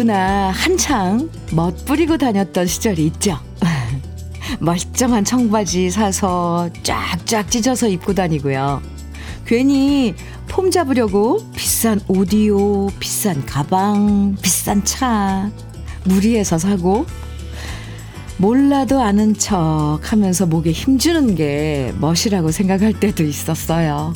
누구나 0.00 0.50
한창 0.50 1.28
멋 1.52 1.84
부리고 1.84 2.16
다녔던 2.16 2.66
시절이 2.66 3.04
있죠. 3.06 3.38
멀쩡한 4.58 5.24
청바지 5.24 5.90
사서 5.90 6.70
쫙쫙 6.82 7.50
찢어서 7.50 7.86
입고 7.86 8.14
다니고요. 8.14 8.80
괜히 9.44 10.14
폼 10.48 10.70
잡으려고 10.70 11.40
비싼 11.54 12.00
오디오, 12.08 12.86
비싼 12.98 13.44
가방, 13.44 14.36
비싼 14.40 14.82
차 14.84 15.50
무리해서 16.04 16.56
사고 16.56 17.04
몰라도 18.38 19.02
아는 19.02 19.34
척 19.34 20.00
하면서 20.02 20.46
목에 20.46 20.72
힘주는 20.72 21.34
게 21.34 21.92
멋이라고 21.98 22.52
생각할 22.52 22.94
때도 22.94 23.22
있었어요. 23.22 24.14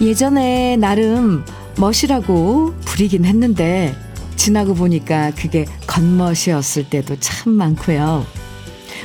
예전에 0.00 0.76
나름 0.76 1.44
멋이라고 1.76 2.74
부리긴 2.84 3.24
했는데 3.24 3.96
지나고 4.36 4.74
보니까 4.74 5.32
그게 5.32 5.64
겉멋이었을 5.86 6.88
때도 6.88 7.16
참 7.18 7.52
많고요. 7.52 8.24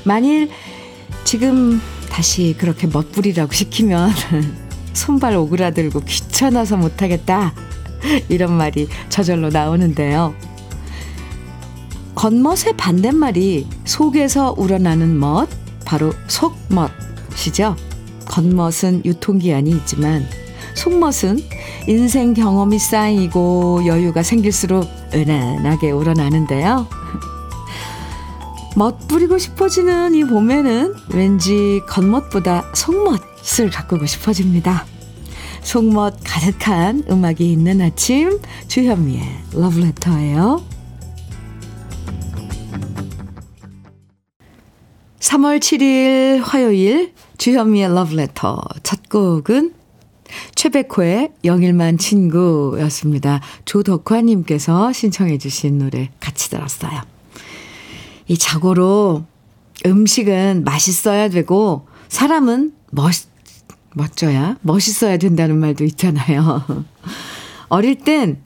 만일 0.03 0.49
지금 1.23 1.81
다시 2.09 2.55
그렇게 2.57 2.85
멋부리라고 2.87 3.51
시키면 3.51 4.11
손발 4.93 5.35
오그라들고 5.35 6.01
귀찮아서 6.01 6.77
못하겠다. 6.77 7.53
이런 8.29 8.53
말이 8.53 8.87
저절로 9.09 9.49
나오는데요. 9.49 10.35
겉멋의 12.13 12.77
반대말이 12.77 13.67
속에서 13.85 14.53
우러나는 14.55 15.19
멋, 15.19 15.49
바로 15.85 16.13
속멋이죠. 16.27 17.75
겉멋은 18.25 19.03
유통기한이 19.03 19.71
있지만 19.71 20.27
속멋은 20.75 21.39
인생 21.87 22.33
경험이 22.33 22.79
쌓이고 22.79 23.85
여유가 23.85 24.23
생길수록 24.23 24.89
은은하게 25.13 25.91
우러나는데요. 25.91 26.87
멋부리고 28.75 29.37
싶어지는 29.37 30.15
이 30.15 30.23
봄에는 30.23 30.93
왠지 31.13 31.81
겉멋보다 31.87 32.71
속멋을 32.73 33.69
가꾸고 33.71 34.05
싶어집니다. 34.05 34.85
속멋 35.61 36.15
가득한 36.23 37.03
음악이 37.09 37.51
있는 37.51 37.81
아침 37.81 38.39
주현미의 38.67 39.21
러브레터예요. 39.53 40.63
3월 45.19 45.59
7일 45.59 46.41
화요일 46.43 47.13
주현미의 47.37 47.93
러브레터 47.93 48.61
첫 48.83 49.09
곡은 49.09 49.82
최백호의 50.63 51.33
영일만 51.43 51.97
친구였습니다. 51.97 53.41
조덕화님께서 53.65 54.93
신청해 54.93 55.37
주신 55.37 55.77
노래 55.77 56.09
같이 56.21 56.49
들었어요. 56.49 57.01
이 58.29 58.37
자고로 58.37 59.25
음식은 59.85 60.63
맛있어야 60.63 61.27
되고 61.27 61.85
사람은 62.07 62.71
멋, 62.91 63.13
멋져야 63.93 64.55
멋있어야 64.61 65.17
된다는 65.17 65.57
말도 65.59 65.83
있잖아요. 65.83 66.63
어릴 67.67 67.95
땐 67.95 68.41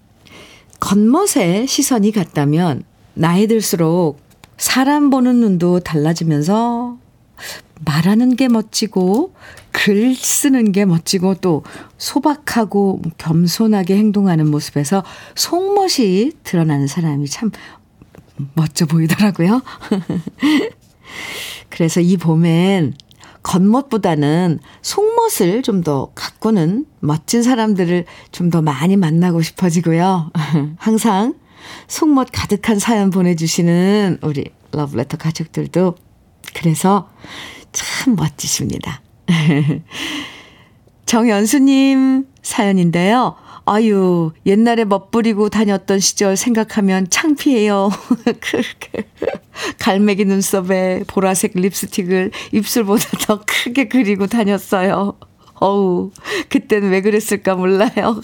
겉멋에 0.80 1.68
시선이 1.68 2.14
갔다면 2.14 2.82
나이 3.14 3.46
들수록 3.46 4.20
사람 4.58 5.12
보는 5.12 5.36
눈도 5.36 5.82
달라지면서 5.82 6.98
말하는 7.86 8.36
게 8.36 8.48
멋지고 8.48 9.34
글 9.72 10.16
쓰는 10.16 10.72
게 10.72 10.86
멋지고 10.86 11.36
또 11.36 11.64
소박하고 11.98 13.02
겸손하게 13.18 13.98
행동하는 13.98 14.50
모습에서 14.50 15.04
속멋이 15.36 16.32
드러나는 16.44 16.88
사람이 16.88 17.28
참 17.28 17.52
멋져 18.56 18.86
보이더라고요. 18.86 19.62
그래서 21.70 22.02
이 22.02 22.18
봄엔 22.18 22.96
겉멋보다는 23.44 24.60
속멋을 24.82 25.62
좀 25.64 25.84
더 25.84 26.12
가꾸는 26.16 26.86
멋진 27.00 27.44
사람들을 27.44 28.06
좀 28.32 28.50
더 28.50 28.62
많이 28.62 28.98
만나고 28.98 29.42
싶어지고요. 29.42 30.32
항상 30.78 31.36
속멋 31.88 32.30
가득한 32.32 32.80
사연 32.80 33.10
보내주시는 33.10 34.20
우리 34.22 34.46
러브레터 34.72 35.18
가족들도 35.18 35.96
그래서 36.58 37.08
참 37.72 38.16
멋지십니다. 38.16 39.02
정연수님 41.06 42.26
사연인데요. 42.42 43.36
아유, 43.66 44.32
옛날에 44.46 44.86
멋부리고 44.86 45.50
다녔던 45.50 46.00
시절 46.00 46.36
생각하면 46.36 47.10
창피해요. 47.10 47.90
갈매기 49.80 50.26
눈썹에 50.26 51.04
보라색 51.06 51.52
립스틱을 51.56 52.32
입술보다 52.54 53.06
더 53.28 53.42
크게 53.46 53.88
그리고 53.88 54.26
다녔어요. 54.26 55.18
어우, 55.60 56.12
그땐 56.50 56.90
왜 56.90 57.02
그랬을까 57.02 57.56
몰라요. 57.56 58.22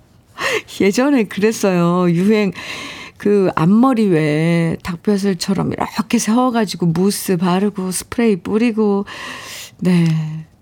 예전에 0.80 1.24
그랬어요. 1.24 2.10
유행, 2.10 2.52
그 3.20 3.50
앞머리 3.54 4.06
왜 4.06 4.76
닭뼈슬처럼 4.82 5.72
이렇게 5.72 6.18
세워가지고 6.18 6.86
무스 6.86 7.36
바르고 7.36 7.90
스프레이 7.90 8.36
뿌리고, 8.36 9.04
네. 9.78 10.06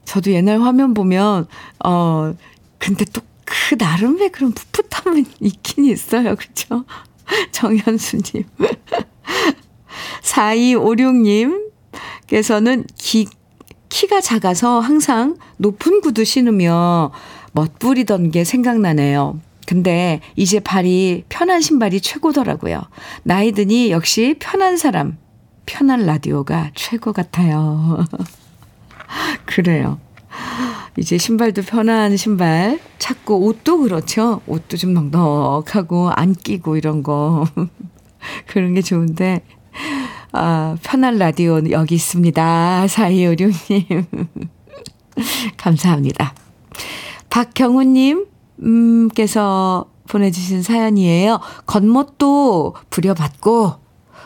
저도 0.04 0.32
옛날 0.32 0.60
화면 0.60 0.94
보면, 0.94 1.46
어, 1.84 2.34
근데 2.78 3.04
또 3.06 3.28
그 3.48 3.76
나름의 3.78 4.30
그런 4.30 4.52
풋풋함은 4.52 5.24
있긴 5.40 5.86
있어요. 5.86 6.36
그쵸? 6.36 6.84
정현수님. 7.52 8.44
4256님께서는 10.22 12.84
기, 12.96 13.26
키가 13.88 14.20
작아서 14.20 14.78
항상 14.80 15.38
높은 15.56 16.02
구두 16.02 16.24
신으며 16.24 17.10
멋부리던 17.52 18.30
게 18.30 18.44
생각나네요. 18.44 19.40
근데 19.68 20.22
이제 20.34 20.60
발이 20.60 21.24
편한 21.28 21.60
신발이 21.60 22.00
최고더라고요. 22.00 22.80
나이 23.22 23.52
드니 23.52 23.90
역시 23.90 24.34
편한 24.38 24.78
사람, 24.78 25.18
편한 25.66 26.06
라디오가 26.06 26.70
최고 26.74 27.12
같아요. 27.12 28.02
그래요. 29.44 30.00
이제 30.96 31.18
신발도 31.18 31.62
편한 31.64 32.16
신발 32.16 32.80
찾고 32.98 33.44
옷도 33.44 33.80
그렇죠. 33.80 34.40
옷도 34.46 34.78
좀 34.78 34.94
넉넉하고 34.94 36.12
안 36.12 36.32
끼고 36.32 36.78
이런 36.78 37.02
거. 37.02 37.44
그런 38.48 38.72
게 38.72 38.80
좋은데 38.80 39.42
아, 40.32 40.78
편한 40.82 41.18
라디오 41.18 41.60
여기 41.70 41.94
있습니다. 41.94 42.86
4256님. 42.86 44.06
감사합니다. 45.58 46.32
박경우님, 47.28 48.24
음,께서 48.62 49.86
보내주신 50.08 50.62
사연이에요. 50.62 51.40
겉멋도 51.66 52.74
부려봤고, 52.90 53.74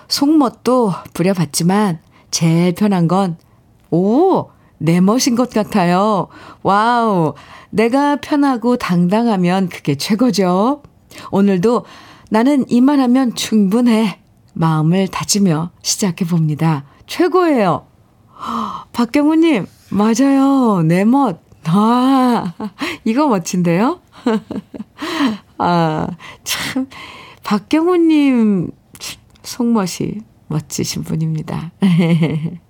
속멋도 0.08 0.92
부려봤지만, 1.12 1.98
제일 2.30 2.74
편한 2.74 3.08
건, 3.08 3.36
오! 3.90 4.50
내 4.78 5.00
멋인 5.00 5.36
것 5.36 5.50
같아요. 5.50 6.26
와우. 6.62 7.34
내가 7.70 8.16
편하고 8.16 8.76
당당하면 8.76 9.68
그게 9.68 9.94
최고죠. 9.94 10.82
오늘도 11.30 11.84
나는 12.30 12.64
이만하면 12.68 13.34
충분해. 13.36 14.18
마음을 14.54 15.06
다지며 15.08 15.70
시작해 15.82 16.24
봅니다. 16.24 16.84
최고예요. 17.06 17.86
박경우님, 18.92 19.66
맞아요. 19.90 20.82
내 20.82 21.04
멋. 21.04 21.40
아, 21.64 22.52
이거 23.04 23.28
멋진데요? 23.28 24.00
아, 25.58 26.08
참, 26.44 26.88
박경우님 27.44 28.70
속멋이 29.42 30.20
멋지신 30.48 31.04
분입니다. 31.04 31.72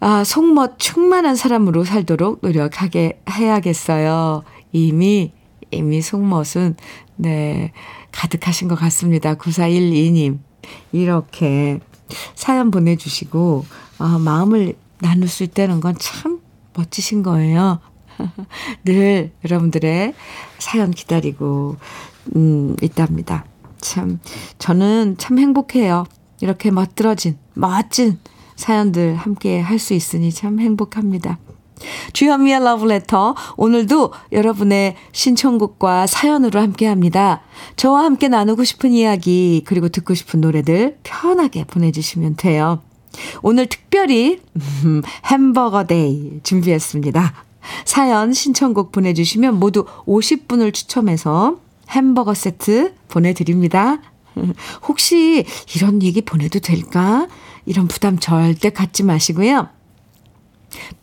아, 0.00 0.24
속멋 0.24 0.78
충만한 0.78 1.36
사람으로 1.36 1.84
살도록 1.84 2.40
노력하게 2.42 3.22
해야겠어요. 3.30 4.42
이미, 4.72 5.32
이미 5.70 6.02
속멋은, 6.02 6.76
네, 7.16 7.72
가득하신 8.12 8.68
것 8.68 8.74
같습니다. 8.76 9.34
9412님. 9.34 10.38
이렇게 10.92 11.80
사연 12.34 12.70
보내주시고, 12.70 13.64
아, 13.98 14.18
마음을 14.18 14.74
나눌 15.00 15.28
수 15.28 15.42
있다는 15.44 15.80
건 15.80 15.94
참 15.98 16.40
멋지신 16.74 17.22
거예요. 17.22 17.80
늘 18.84 19.32
여러분들의 19.44 20.14
사연 20.58 20.90
기다리고, 20.90 21.76
음, 22.36 22.76
있답니다. 22.82 23.44
참, 23.80 24.20
저는 24.58 25.16
참 25.18 25.38
행복해요. 25.38 26.04
이렇게 26.40 26.70
멋들어진, 26.70 27.38
멋진 27.54 28.18
사연들 28.56 29.16
함께 29.16 29.60
할 29.60 29.78
수 29.78 29.94
있으니 29.94 30.32
참 30.32 30.58
행복합니다. 30.60 31.38
주현미의 32.12 32.60
러브레터. 32.60 33.34
오늘도 33.56 34.12
여러분의 34.32 34.96
신청곡과 35.12 36.06
사연으로 36.06 36.60
함께 36.60 36.86
합니다. 36.86 37.42
저와 37.76 38.04
함께 38.04 38.28
나누고 38.28 38.64
싶은 38.64 38.92
이야기, 38.92 39.62
그리고 39.64 39.88
듣고 39.88 40.14
싶은 40.14 40.40
노래들 40.40 40.98
편하게 41.02 41.64
보내주시면 41.64 42.36
돼요. 42.36 42.82
오늘 43.42 43.66
특별히, 43.66 44.40
음, 44.84 45.02
햄버거 45.26 45.84
day 45.84 46.40
준비했습니다. 46.42 47.34
사연, 47.84 48.32
신청곡 48.32 48.92
보내주시면 48.92 49.58
모두 49.58 49.84
50분을 50.06 50.72
추첨해서 50.72 51.58
햄버거 51.90 52.34
세트 52.34 52.94
보내드립니다. 53.08 53.98
혹시 54.86 55.44
이런 55.74 56.02
얘기 56.02 56.22
보내도 56.22 56.60
될까? 56.60 57.26
이런 57.66 57.88
부담 57.88 58.18
절대 58.18 58.70
갖지 58.70 59.02
마시고요. 59.02 59.68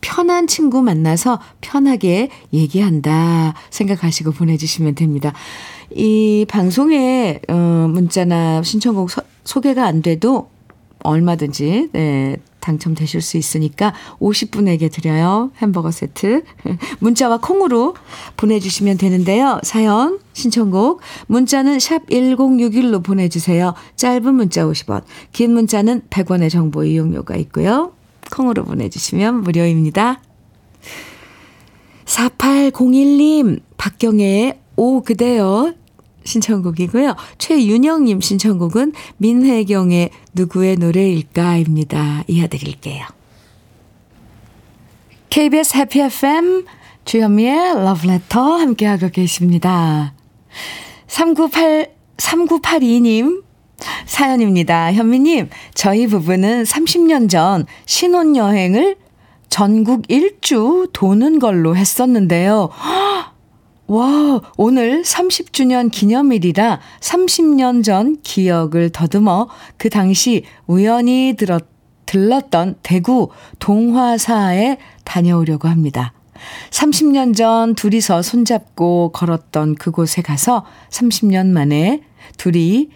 편한 0.01 0.47
친구 0.47 0.81
만나서 0.81 1.39
편하게 1.62 2.29
얘기한다 2.53 3.53
생각하시고 3.69 4.31
보내주시면 4.31 4.95
됩니다. 4.95 5.33
이 5.91 6.45
방송에 6.47 7.39
어, 7.47 7.88
문자나 7.89 8.63
신청곡 8.63 9.12
서, 9.12 9.21
소개가 9.44 9.85
안 9.85 10.01
돼도 10.01 10.50
얼마든지 11.03 11.89
네, 11.94 12.38
당첨되실 12.65 13.21
수 13.21 13.38
있으니까 13.38 13.94
50분에게 14.19 14.91
드려요. 14.91 15.51
햄버거 15.57 15.91
세트. 15.91 16.44
문자와 17.00 17.38
콩으로 17.38 17.95
보내주시면 18.38 18.97
되는데요. 18.97 19.59
사연, 19.63 20.19
신청곡, 20.33 21.01
문자는 21.27 21.79
샵 21.79 22.07
1061로 22.07 23.03
보내주세요. 23.03 23.75
짧은 23.95 24.33
문자 24.33 24.65
50원, 24.65 25.03
긴 25.31 25.53
문자는 25.53 26.01
100원의 26.09 26.50
정보 26.50 26.83
이용료가 26.83 27.35
있고요. 27.35 27.94
콩으로 28.35 28.65
보내주시면 28.65 29.41
무료입니다. 29.41 30.21
4801님, 32.05 33.61
박경애의 33.77 34.59
오 34.75 35.01
그대여 35.01 35.73
신청곡이고요. 36.25 37.15
최윤영님 37.37 38.19
신청곡은 38.19 38.93
민혜경의 39.17 40.09
누구의 40.33 40.75
노래일까입니다. 40.77 42.23
이어드릴게요. 42.27 43.05
KBS 45.29 45.77
해피 45.77 46.01
FM 46.01 46.65
주현미의 47.05 47.75
러브레터 47.75 48.57
함께하고 48.57 49.09
계십니다. 49.09 50.13
398, 51.07 51.93
3982님 52.17 53.44
사연입니다. 54.05 54.93
현미님, 54.93 55.49
저희 55.73 56.07
부부는 56.07 56.63
30년 56.63 57.29
전 57.29 57.65
신혼여행을 57.85 58.97
전국 59.49 60.03
일주 60.09 60.89
도는 60.93 61.39
걸로 61.39 61.75
했었는데요. 61.75 62.69
와, 63.87 64.41
오늘 64.57 65.03
30주년 65.03 65.91
기념일이라 65.91 66.79
30년 66.99 67.83
전 67.83 68.17
기억을 68.23 68.89
더듬어 68.89 69.47
그 69.77 69.89
당시 69.89 70.43
우연히 70.65 71.35
들었, 71.37 71.63
들렀던 72.05 72.79
대구 72.81 73.29
동화사에 73.59 74.77
다녀오려고 75.03 75.67
합니다. 75.67 76.13
30년 76.71 77.35
전 77.35 77.75
둘이서 77.75 78.21
손잡고 78.21 79.11
걸었던 79.13 79.75
그곳에 79.75 80.21
가서 80.21 80.65
30년 80.89 81.47
만에 81.47 82.01
둘이 82.37 82.89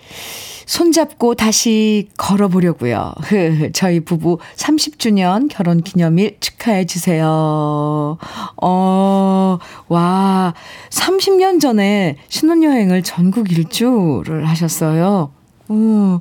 손잡고 0.65 1.33
다시 1.33 2.09
걸어보려고요. 2.17 3.13
저희 3.73 3.99
부부 4.01 4.37
30주년 4.55 5.47
결혼 5.49 5.81
기념일 5.81 6.37
축하해 6.39 6.85
주세요. 6.85 8.17
어, 8.61 9.57
와, 9.87 10.53
30년 10.89 11.59
전에 11.59 12.17
신혼여행을 12.27 13.01
전국 13.01 13.51
일주를 13.51 14.47
하셨어요. 14.47 15.31
음, 15.71 16.19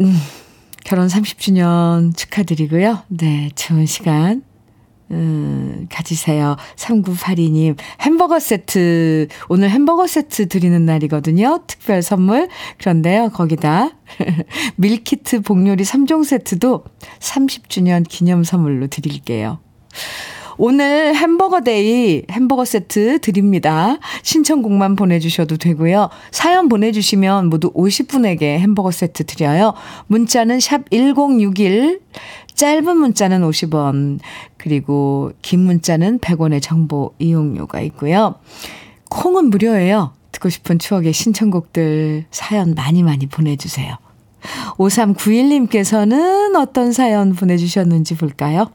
음, 0.00 0.20
결혼 0.84 1.06
30주년 1.06 2.16
축하드리고요. 2.16 3.02
네, 3.08 3.50
좋은 3.54 3.84
시간 3.84 4.42
음, 5.14 5.86
가지세요. 5.90 6.56
3982님, 6.76 7.76
햄버거 8.00 8.40
세트, 8.40 9.28
오늘 9.48 9.70
햄버거 9.70 10.06
세트 10.06 10.48
드리는 10.48 10.84
날이거든요. 10.84 11.60
특별 11.66 12.02
선물. 12.02 12.48
그런데요, 12.78 13.30
거기다 13.30 13.90
밀키트 14.76 15.42
복요리 15.42 15.84
3종 15.84 16.24
세트도 16.24 16.84
30주년 17.20 18.04
기념 18.08 18.42
선물로 18.42 18.88
드릴게요. 18.88 19.60
오늘 20.56 21.14
햄버거 21.14 21.60
day 21.60 22.22
햄버거 22.30 22.64
세트 22.64 23.20
드립니다. 23.20 23.98
신청곡만 24.22 24.96
보내주셔도 24.96 25.56
되고요. 25.56 26.10
사연 26.30 26.68
보내주시면 26.68 27.48
모두 27.48 27.72
50분에게 27.72 28.58
햄버거 28.58 28.90
세트 28.90 29.24
드려요. 29.24 29.74
문자는 30.06 30.60
샵 30.60 30.90
1061, 30.90 32.00
짧은 32.54 32.96
문자는 32.96 33.42
50원, 33.42 34.20
그리고 34.56 35.32
긴 35.42 35.60
문자는 35.60 36.20
100원의 36.20 36.62
정보 36.62 37.12
이용료가 37.18 37.80
있고요. 37.82 38.36
콩은 39.10 39.50
무료예요. 39.50 40.12
듣고 40.32 40.48
싶은 40.48 40.78
추억의 40.78 41.12
신청곡들 41.12 42.26
사연 42.30 42.74
많이 42.74 43.02
많이 43.02 43.26
보내주세요. 43.26 43.96
5391님께서는 44.76 46.56
어떤 46.56 46.92
사연 46.92 47.34
보내주셨는지 47.34 48.16
볼까요? 48.16 48.70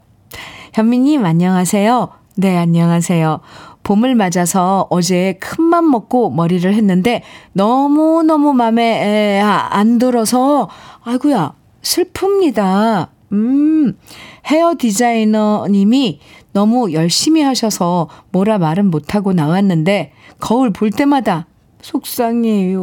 현미님, 0.72 1.24
안녕하세요. 1.24 2.10
네, 2.36 2.56
안녕하세요. 2.56 3.40
봄을 3.82 4.14
맞아서 4.14 4.86
어제 4.88 5.36
큰맘 5.40 5.90
먹고 5.90 6.30
머리를 6.30 6.72
했는데 6.72 7.24
너무너무 7.54 8.52
맘에 8.52 9.40
안 9.40 9.98
들어서, 9.98 10.68
아이구야 11.02 11.54
슬픕니다. 11.82 13.08
음, 13.32 13.98
헤어 14.46 14.76
디자이너님이 14.78 16.20
너무 16.52 16.92
열심히 16.92 17.42
하셔서 17.42 18.08
뭐라 18.30 18.58
말은 18.58 18.92
못하고 18.92 19.32
나왔는데 19.32 20.12
거울 20.38 20.70
볼 20.70 20.90
때마다 20.90 21.46
속상해요. 21.82 22.80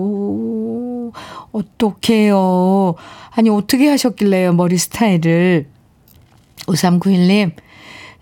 어떡해요. 1.53 2.96
아니, 3.32 3.50
어떻게 3.50 3.88
하셨길래요, 3.88 4.53
머리 4.53 4.77
스타일을. 4.77 5.67
5391님, 6.65 7.51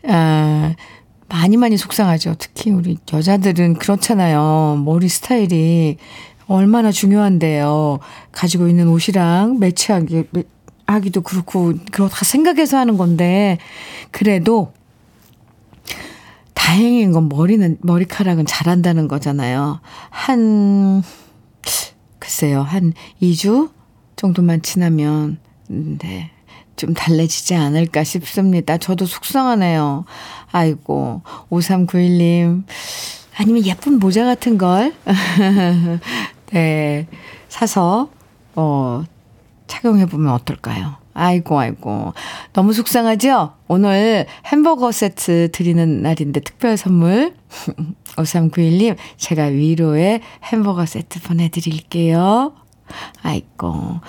아, 0.08 0.76
많이 1.28 1.58
많이 1.58 1.78
속상하죠. 1.78 2.36
특히 2.38 2.72
우리 2.72 2.98
여자들은 3.12 3.76
그렇잖아요. 3.76 4.82
머리 4.86 5.10
스타일이 5.10 5.98
얼마나 6.48 6.92
중요한데요. 6.92 8.00
가지고 8.32 8.68
있는 8.68 8.88
옷이랑 8.88 9.60
매치하기, 9.60 10.26
하기도 10.86 11.22
그렇고, 11.22 11.74
그거 11.92 12.08
다 12.08 12.24
생각해서 12.24 12.78
하는 12.78 12.98
건데, 12.98 13.58
그래도, 14.12 14.72
다행인 16.54 17.12
건 17.12 17.30
머리는, 17.30 17.78
머리카락은 17.82 18.46
자란다는 18.46 19.08
거잖아요. 19.08 19.82
한, 20.10 21.04
글쎄요, 22.20 22.62
한 22.62 22.94
2주 23.22 23.72
정도만 24.16 24.62
지나면, 24.62 25.40
네, 25.68 26.32
좀 26.76 26.94
달래지지 26.94 27.56
않을까 27.56 28.04
싶습니다. 28.04 28.78
저도 28.78 29.06
속상하네요. 29.06 30.06
아이고, 30.52 31.22
5391님. 31.50 32.64
아니면 33.38 33.66
예쁜 33.66 34.00
모자 34.00 34.26
같은 34.26 34.58
걸, 34.58 34.94
네, 36.52 37.08
사서, 37.50 38.10
어, 38.56 39.04
착용해보면 39.68 40.32
어떨까요? 40.34 40.96
아이고, 41.14 41.60
아이고. 41.60 42.14
너무 42.54 42.74
속상하죠? 42.74 43.54
오늘 43.68 44.26
햄버거 44.46 44.92
세트 44.92 45.50
드리는 45.52 46.02
날인데 46.02 46.42
특별 46.42 46.78
선물. 46.78 47.34
5391님, 48.18 48.96
제가 49.18 49.46
위로의 49.46 50.22
햄버거 50.44 50.86
세트 50.86 51.22
보내드릴게요. 51.22 52.54
아이고. 53.24 54.02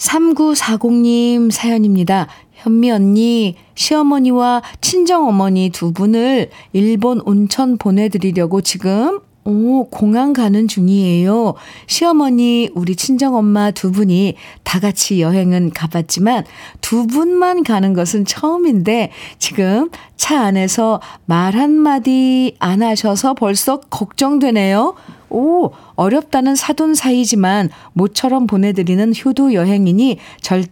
3940님 0.00 1.50
사연입니다. 1.50 2.26
현미 2.54 2.90
언니, 2.90 3.56
시어머니와 3.74 4.62
친정어머니 4.80 5.70
두 5.70 5.92
분을 5.92 6.50
일본 6.72 7.20
온천 7.20 7.78
보내드리려고 7.78 8.60
지금 8.60 9.20
오, 9.44 9.88
공항 9.88 10.34
가는 10.34 10.68
중이에요. 10.68 11.54
시어머니, 11.86 12.68
우리 12.74 12.94
친정엄마 12.94 13.70
두 13.70 13.90
분이 13.90 14.34
다 14.64 14.80
같이 14.80 15.20
여행은 15.22 15.70
가봤지만 15.70 16.44
두 16.82 17.06
분만 17.06 17.62
가는 17.62 17.94
것은 17.94 18.26
처음인데 18.26 19.10
지금 19.38 19.88
차 20.16 20.40
안에서 20.42 21.00
말 21.24 21.56
한마디 21.56 22.54
안 22.58 22.82
하셔서 22.82 23.32
벌써 23.32 23.80
걱정되네요. 23.80 24.94
오, 25.30 25.70
어렵다는 25.94 26.56
사돈 26.56 26.94
사이지만 26.94 27.70
모처럼 27.92 28.46
보내드리는 28.46 29.12
효도 29.24 29.54
여행이니 29.54 30.18
절, 30.40 30.64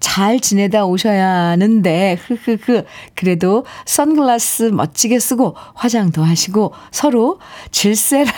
잘 0.00 0.40
지내다 0.40 0.86
오셔야 0.86 1.28
하는데, 1.28 2.18
흐흐흐. 2.20 2.84
그래도 3.14 3.64
선글라스 3.86 4.64
멋지게 4.64 5.18
쓰고 5.18 5.54
화장도 5.74 6.22
하시고 6.22 6.72
서로 6.90 7.38
질세라 7.70 8.30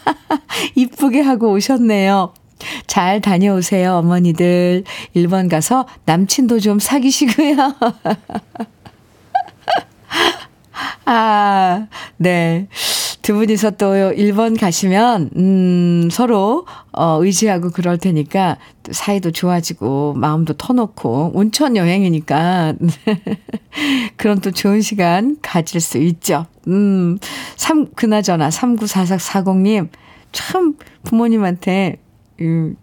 이쁘게 0.74 1.20
하고 1.20 1.52
오셨네요. 1.52 2.34
잘 2.86 3.20
다녀오세요, 3.20 3.96
어머니들. 3.96 4.84
일본 5.14 5.48
가서 5.48 5.86
남친도 6.04 6.60
좀 6.60 6.78
사귀시고요. 6.78 7.56
아, 11.04 11.86
네. 12.16 12.68
두 13.26 13.34
분이서 13.34 13.72
또 13.72 13.96
일본 14.12 14.56
가시면, 14.56 15.30
음, 15.34 16.08
서로, 16.12 16.64
어, 16.92 17.18
의지하고 17.20 17.70
그럴 17.70 17.98
테니까 17.98 18.56
사이도 18.88 19.32
좋아지고, 19.32 20.14
마음도 20.14 20.52
터놓고, 20.52 21.32
온천 21.34 21.76
여행이니까, 21.76 22.74
그런 24.16 24.38
또 24.38 24.52
좋은 24.52 24.80
시간 24.80 25.38
가질 25.42 25.80
수 25.80 25.98
있죠. 25.98 26.46
음, 26.68 27.18
3, 27.56 27.94
그나저나, 27.96 28.48
394440님, 28.50 29.88
참 30.30 30.76
부모님한테, 31.02 31.96
음, 32.42 32.76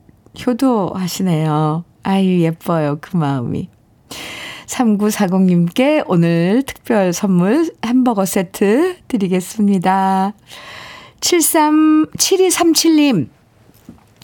효도하시네요. 0.45 1.85
아유, 2.03 2.41
예뻐요. 2.41 2.97
그 2.99 3.15
마음이. 3.15 3.69
3940님께 4.73 6.03
오늘 6.07 6.63
특별 6.65 7.13
선물 7.13 7.71
햄버거 7.85 8.25
세트 8.25 8.97
드리겠습니다. 9.07 10.33
73, 11.21 12.07
7237님 12.17 13.29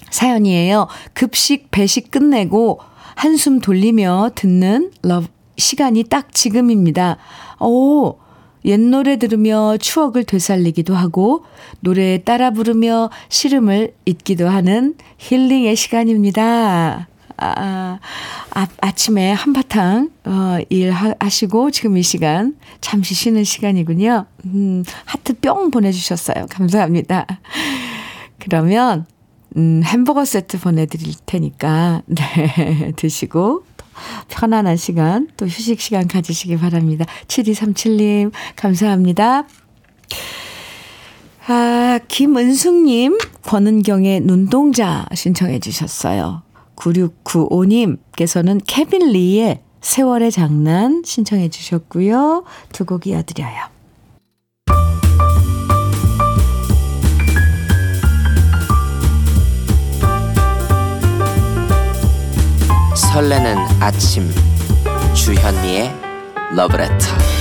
사연이에요. 0.09 0.87
급식 1.13 1.69
배식 1.71 2.09
끝내고 2.11 2.79
한숨 3.15 3.59
돌리며 3.59 4.31
듣는 4.35 4.91
러브 5.03 5.27
시간이 5.57 6.05
딱 6.05 6.33
지금입니다. 6.33 7.17
오, 7.59 8.15
옛 8.65 8.79
노래 8.79 9.17
들으며 9.17 9.77
추억을 9.77 10.23
되살리기도 10.23 10.95
하고 10.95 11.43
노래에 11.81 12.19
따라 12.19 12.51
부르며 12.51 13.09
시름을 13.29 13.93
잊기도 14.05 14.47
하는 14.47 14.95
힐링의 15.17 15.75
시간입니다. 15.75 17.07
아, 17.39 17.99
아, 18.53 18.67
아침에 18.81 19.31
한바탕, 19.31 20.09
어, 20.25 20.57
일 20.69 20.91
하시고 20.91 21.71
지금 21.71 21.97
이 21.97 22.03
시간 22.03 22.55
잠시 22.81 23.13
쉬는 23.13 23.43
시간이군요. 23.43 24.25
음, 24.45 24.83
하트 25.05 25.39
뿅 25.39 25.71
보내주셨어요. 25.71 26.47
감사합니다. 26.49 27.25
그러면, 28.39 29.05
음, 29.57 29.81
햄버거 29.83 30.25
세트 30.25 30.59
보내드릴 30.59 31.13
테니까, 31.25 32.01
네, 32.05 32.93
드시고, 32.95 33.63
편안한 34.29 34.77
시간, 34.77 35.27
또 35.35 35.45
휴식 35.45 35.81
시간 35.81 36.07
가지시기 36.07 36.57
바랍니다. 36.57 37.05
7237님, 37.27 38.31
감사합니다. 38.55 39.45
아, 41.47 41.99
김은숙님, 42.07 43.17
권은경의 43.43 44.21
눈동자 44.21 45.07
신청해 45.13 45.59
주셨어요. 45.59 46.43
9695님께서는 46.79 48.61
케빈 48.65 49.11
리의 49.11 49.61
세월의 49.81 50.31
장난 50.31 51.01
신청해 51.05 51.49
주셨고요. 51.49 52.43
두 52.73 52.85
곡 52.85 53.07
이어드려요. 53.07 53.69
설레는 62.95 63.55
아침 63.79 64.29
주현미의 65.15 65.91
러브레터 66.55 67.38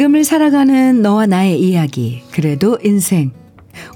지금을 0.00 0.24
살아가는 0.24 1.02
너와 1.02 1.26
나의 1.26 1.60
이야기, 1.60 2.22
그래도 2.32 2.78
인생. 2.82 3.32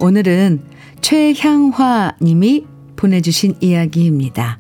오늘은 0.01 0.61
최향화 1.01 2.17
님이 2.21 2.67
보내주신 2.95 3.55
이야기입니다. 3.61 4.59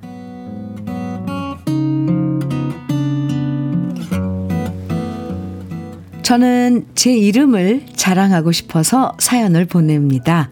저는 6.23 6.87
제 6.95 7.15
이름을 7.15 7.89
자랑하고 7.95 8.51
싶어서 8.51 9.13
사연을 9.19 9.67
보냅니다. 9.67 10.51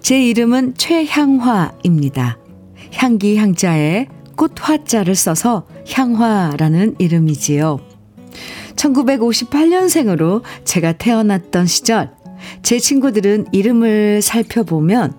제 0.00 0.20
이름은 0.20 0.74
최향화입니다. 0.76 2.36
향기 2.94 3.36
향자에 3.36 4.08
꽃 4.34 4.54
화자를 4.58 5.14
써서 5.14 5.68
향화라는 5.88 6.96
이름이지요. 6.98 7.89
1958년생으로 8.80 10.42
제가 10.64 10.92
태어났던 10.92 11.66
시절 11.66 12.10
제 12.62 12.78
친구들은 12.78 13.48
이름을 13.52 14.22
살펴보면 14.22 15.14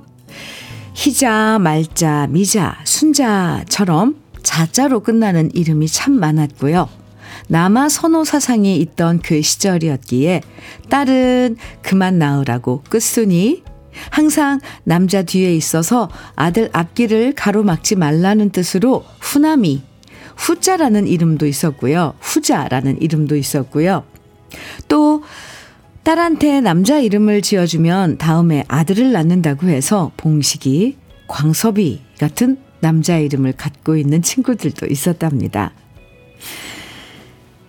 희자, 0.93 1.59
말자, 1.59 2.27
미자, 2.29 2.79
순자처럼 2.83 4.15
자자로 4.43 5.01
끝나는 5.01 5.51
이름이 5.53 5.87
참 5.87 6.13
많았고요. 6.13 6.89
남아 7.47 7.89
선호 7.89 8.23
사상이 8.23 8.77
있던 8.77 9.19
그 9.19 9.41
시절이었기에 9.41 10.41
딸은 10.89 11.57
그만 11.81 12.19
낳으라고 12.19 12.83
끝순이 12.89 13.63
항상 14.09 14.59
남자 14.83 15.23
뒤에 15.23 15.53
있어서 15.55 16.09
아들 16.35 16.69
앞길을 16.71 17.33
가로막지 17.35 17.95
말라는 17.95 18.51
뜻으로 18.51 19.05
후남이 19.19 19.90
후자라는 20.37 21.07
이름도 21.07 21.45
있었고요. 21.45 22.13
후자라는 22.19 23.01
이름도 23.01 23.35
있었고요. 23.35 24.03
또 24.87 25.23
딸한테 26.03 26.61
남자 26.61 26.99
이름을 26.99 27.41
지어주면 27.41 28.17
다음에 28.17 28.63
아들을 28.67 29.11
낳는다고 29.11 29.67
해서 29.67 30.11
봉식이, 30.17 30.97
광섭이 31.27 32.01
같은 32.19 32.57
남자 32.79 33.17
이름을 33.17 33.53
갖고 33.53 33.95
있는 33.95 34.21
친구들도 34.21 34.87
있었답니다. 34.87 35.73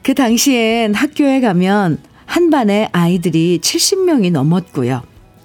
그 0.03 0.15
당시엔 0.15 0.95
학교에 0.95 1.41
가면 1.41 1.99
한 2.25 2.51
반에 2.51 2.89
아이들이 2.93 3.61
70명이 3.63 4.33
넘었고요. 4.33 5.03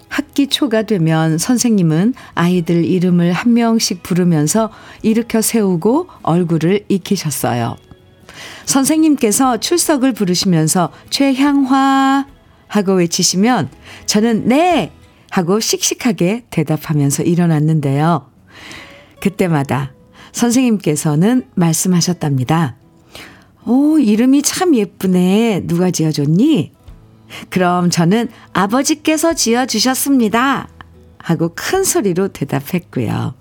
학기 0.10 0.48
초가 0.48 0.84
되면 0.84 1.38
선생님은 1.38 2.14
아이들 2.34 2.86
이름을 2.86 3.34
한 3.34 3.54
명씩 3.54 4.04
부르면서 4.04 4.72
일으켜 5.02 5.42
세우고 5.42 6.08
얼굴을 6.22 6.86
익히셨어요. 6.88 7.76
선생님께서 8.66 9.58
출석을 9.58 10.14
부르시면서 10.14 10.92
최향화 11.10 12.28
하고 12.68 12.94
외치시면 12.94 13.70
저는 14.06 14.48
네 14.48 14.92
하고 15.30 15.60
씩씩하게 15.60 16.46
대답하면서 16.50 17.24
일어났는데요. 17.24 18.30
그때마다 19.22 19.94
선생님께서는 20.32 21.48
말씀하셨답니다. 21.56 22.78
오, 23.66 24.00
이름이 24.00 24.44
참 24.44 24.76
예쁘네. 24.76 25.64
누가 25.66 25.92
지어줬니? 25.92 26.77
그럼 27.50 27.90
저는 27.90 28.30
아버지께서 28.54 29.34
지어주셨습니다. 29.34 30.70
하고 31.20 31.52
큰 31.56 31.84
소리로 31.84 32.30
대답했고요. 32.30 33.34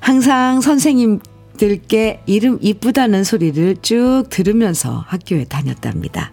항상 0.00 0.60
선생님들께 0.60 2.22
이름 2.26 2.58
이쁘다는 2.60 3.24
소리를 3.24 3.76
쭉 3.82 4.24
들으면서 4.30 5.04
학교에 5.06 5.44
다녔답니다. 5.44 6.32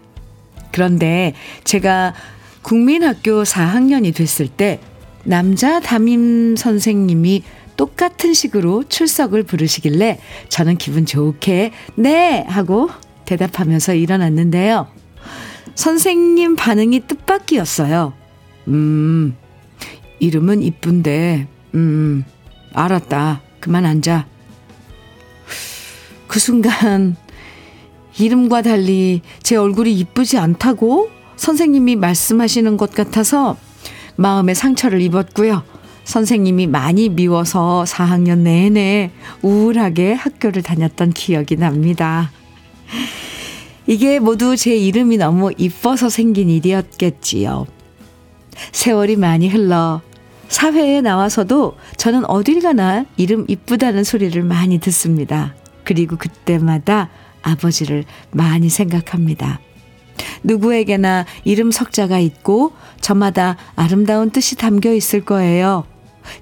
그런데 0.71 1.33
제가 1.63 2.13
국민학교 2.61 3.43
4학년이 3.43 4.13
됐을 4.15 4.47
때 4.47 4.79
남자 5.23 5.79
담임 5.79 6.55
선생님이 6.55 7.43
똑같은 7.75 8.33
식으로 8.33 8.83
출석을 8.83 9.43
부르시길래 9.43 10.19
저는 10.49 10.77
기분 10.77 11.05
좋게 11.05 11.71
네 11.95 12.43
하고 12.47 12.89
대답하면서 13.25 13.93
일어났는데요. 13.93 14.87
선생님 15.77 16.55
반응이 16.55 17.01
뜻밖이었어요. 17.01 18.11
음, 18.67 19.37
이름은 20.19 20.63
이쁜데, 20.63 21.47
음, 21.75 22.25
알았다. 22.73 23.41
그만 23.59 23.85
앉아. 23.85 24.25
그 26.27 26.39
순간, 26.39 27.15
이름과 28.17 28.63
달리 28.63 29.21
제 29.43 29.55
얼굴이 29.55 29.93
이쁘지 29.93 30.39
않다고 30.39 31.11
선생님이 31.35 31.95
말씀하시는 31.95 32.75
것 32.75 32.91
같아서 32.91 33.55
마음의 34.15 34.55
상처를 34.55 34.99
입었고요. 35.01 35.63
선생님이 36.05 36.65
많이 36.65 37.09
미워서 37.09 37.83
4학년 37.87 38.39
내내 38.39 39.11
우울하게 39.43 40.13
학교를 40.13 40.63
다녔던 40.63 41.11
기억이 41.11 41.55
납니다. 41.55 42.31
이게 43.87 44.19
모두 44.19 44.57
제 44.57 44.75
이름이 44.75 45.17
너무 45.17 45.51
이뻐서 45.57 46.09
생긴 46.09 46.49
일이었겠지요. 46.49 47.65
세월이 48.73 49.15
많이 49.15 49.47
흘러 49.47 50.01
사회에 50.49 51.01
나와서도 51.01 51.77
저는 51.95 52.25
어딜 52.29 52.61
가나 52.61 53.05
이름 53.15 53.45
이쁘다는 53.47 54.03
소리를 54.03 54.41
많이 54.43 54.79
듣습니다. 54.79 55.55
그리고 55.83 56.17
그때마다 56.17 57.09
아버지를 57.41 58.03
많이 58.31 58.69
생각합니다. 58.69 59.59
누구에게나 60.43 61.25
이름 61.45 61.71
석자가 61.71 62.19
있고 62.19 62.73
저마다 62.99 63.55
아름다운 63.75 64.31
뜻이 64.31 64.55
담겨 64.55 64.93
있을 64.93 65.23
거예요. 65.23 65.85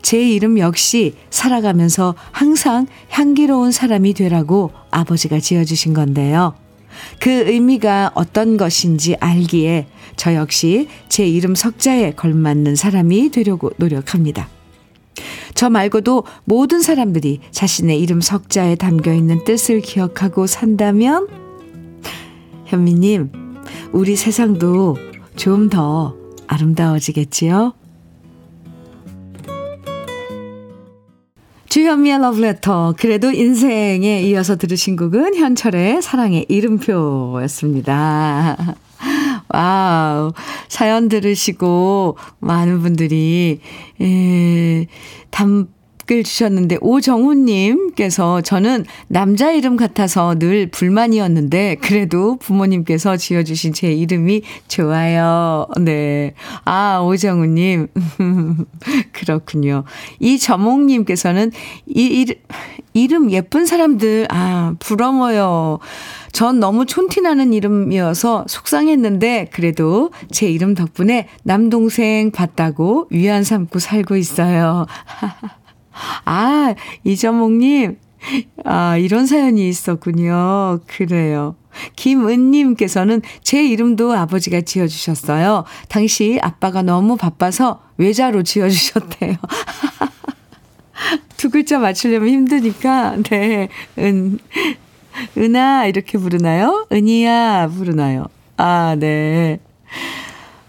제 0.02 0.20
이름 0.20 0.58
역시 0.58 1.14
살아가면서 1.30 2.16
항상 2.32 2.88
향기로운 3.10 3.72
사람이 3.72 4.16
되라고 4.16 4.72
아버지가 4.90 5.40
지어주신 5.40 5.94
건데요. 5.94 6.56
그 7.20 7.30
의미가 7.30 8.12
어떤 8.16 8.58
것인지 8.58 9.16
알기에 9.16 9.88
저 10.16 10.34
역시 10.36 10.88
제 11.10 11.28
이름 11.28 11.56
석자에 11.56 12.12
걸맞는 12.12 12.76
사람이 12.76 13.32
되려고 13.32 13.72
노력합니다. 13.78 14.50
저 15.54 15.70
말고도 15.70 16.24
모든 16.44 16.82
사람들이 16.82 17.40
자신의 17.52 18.00
이름 18.00 18.20
석자에 18.22 18.76
담겨 18.76 19.14
있는 19.14 19.44
뜻을 19.46 19.82
기억하고 19.82 20.48
산다면, 20.48 21.28
현미님, 22.66 23.32
우리 23.94 24.16
세상도 24.16 24.98
좀 25.38 25.70
더 25.70 26.16
아름다워지겠지요? 26.48 27.74
주현미의 31.76 32.20
러브레터. 32.20 32.96
그래도 32.98 33.34
인생에 33.34 34.22
이어서 34.22 34.56
들으신 34.56 34.96
곡은 34.96 35.36
현철의 35.36 36.02
사랑의 36.02 36.46
이름표였습니다. 36.48 37.96
와우. 39.50 40.32
사연 40.70 41.10
들으시고 41.10 42.18
많은 42.40 42.80
분들이, 42.80 43.60
에, 44.00 44.86
담, 45.32 45.68
댓글 46.06 46.24
주셨는데 46.24 46.78
오정훈님께서 46.82 48.42
저는 48.42 48.86
남자 49.08 49.52
이름 49.52 49.76
같아서 49.76 50.36
늘 50.36 50.70
불만이었는데 50.70 51.78
그래도 51.82 52.38
부모님께서 52.38 53.18
지어주신 53.18 53.74
제 53.74 53.92
이름이 53.92 54.44
좋아요. 54.68 55.68
네. 55.82 56.34
아 56.64 57.00
오정훈님 57.00 57.88
그렇군요. 59.12 59.84
이저몽님께서는 60.20 61.52
이 61.88 62.34
이름 62.94 63.32
예쁜 63.32 63.66
사람들 63.66 64.28
아 64.30 64.76
부러워요. 64.80 65.80
전 66.32 66.60
너무 66.60 66.86
촌티나는 66.86 67.52
이름이어서 67.54 68.46
속상했는데 68.48 69.50
그래도 69.52 70.12
제 70.32 70.48
이름 70.48 70.76
덕분에 70.76 71.28
남동생 71.44 72.32
봤다고 72.32 73.08
위안 73.10 73.44
삼고 73.44 73.80
살고 73.80 74.16
있어요. 74.18 74.86
아, 76.26 76.74
이전목님. 77.04 77.98
아, 78.64 78.98
이런 78.98 79.28
사연이 79.28 79.70
있었군요. 79.70 80.80
그래요. 80.88 81.56
김은님께서는 81.96 83.22
제 83.44 83.64
이름도 83.66 84.14
아버지가 84.14 84.62
지어주셨어요. 84.62 85.66
당시 85.90 86.40
아빠가 86.42 86.82
너무 86.82 87.18
바빠서 87.18 87.82
외자로 87.98 88.44
지어주셨대요. 88.44 89.36
두 91.38 91.50
글자 91.50 91.80
맞추려면 91.80 92.30
힘드니까, 92.30 93.18
네. 93.24 93.68
은, 94.00 94.40
은아, 95.38 95.86
이렇게 95.86 96.18
부르나요? 96.18 96.88
은이야, 96.92 97.68
부르나요? 97.68 98.26
아, 98.58 98.96
네. 98.98 99.60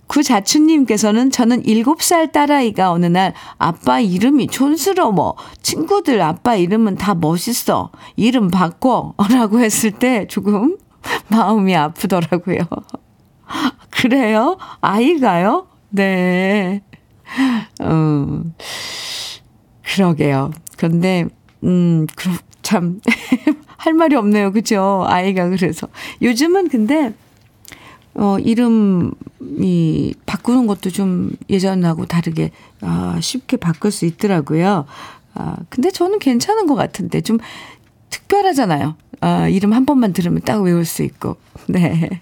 구자춘님께서는 0.06 1.32
저는 1.32 1.64
7살 1.64 2.30
딸아이가 2.30 2.92
어느 2.92 3.06
날 3.06 3.34
아빠 3.58 3.98
이름이 3.98 4.46
촌스러워. 4.46 5.34
친구들 5.60 6.22
아빠 6.22 6.54
이름은 6.54 6.96
다 6.96 7.14
멋있어. 7.14 7.90
이름 8.14 8.48
바꿔. 8.48 9.14
라고 9.28 9.58
했을 9.58 9.90
때 9.90 10.26
조금 10.28 10.76
마음이 11.28 11.74
아프더라고요. 11.74 12.58
그래요? 13.90 14.56
아이가요? 14.80 15.66
네. 15.90 16.82
음, 17.82 18.54
그러게요. 19.82 20.50
그런데, 20.76 21.26
음, 21.64 22.06
참, 22.62 23.00
할 23.76 23.94
말이 23.94 24.14
없네요. 24.16 24.52
그죠? 24.52 25.04
아이가 25.08 25.48
그래서. 25.48 25.88
요즘은 26.22 26.68
근데, 26.68 27.14
어, 28.14 28.38
이름이 28.38 30.14
바꾸는 30.26 30.66
것도 30.66 30.90
좀 30.90 31.30
예전하고 31.48 32.06
다르게, 32.06 32.50
아, 32.80 33.18
쉽게 33.20 33.56
바꿀 33.56 33.90
수 33.90 34.04
있더라고요. 34.06 34.86
아, 35.34 35.56
근데 35.68 35.90
저는 35.90 36.18
괜찮은 36.18 36.66
것 36.66 36.74
같은데, 36.74 37.20
좀 37.20 37.38
특별하잖아요. 38.10 38.96
아, 39.20 39.48
이름 39.48 39.72
한 39.72 39.86
번만 39.86 40.12
들으면 40.12 40.40
딱 40.42 40.60
외울 40.62 40.84
수 40.84 41.02
있고. 41.02 41.36
네. 41.68 42.20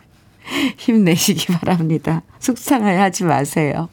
힘내시기 0.78 1.46
바랍니다. 1.52 2.22
속상해 2.40 2.96
하지 2.96 3.24
마세요. 3.24 3.88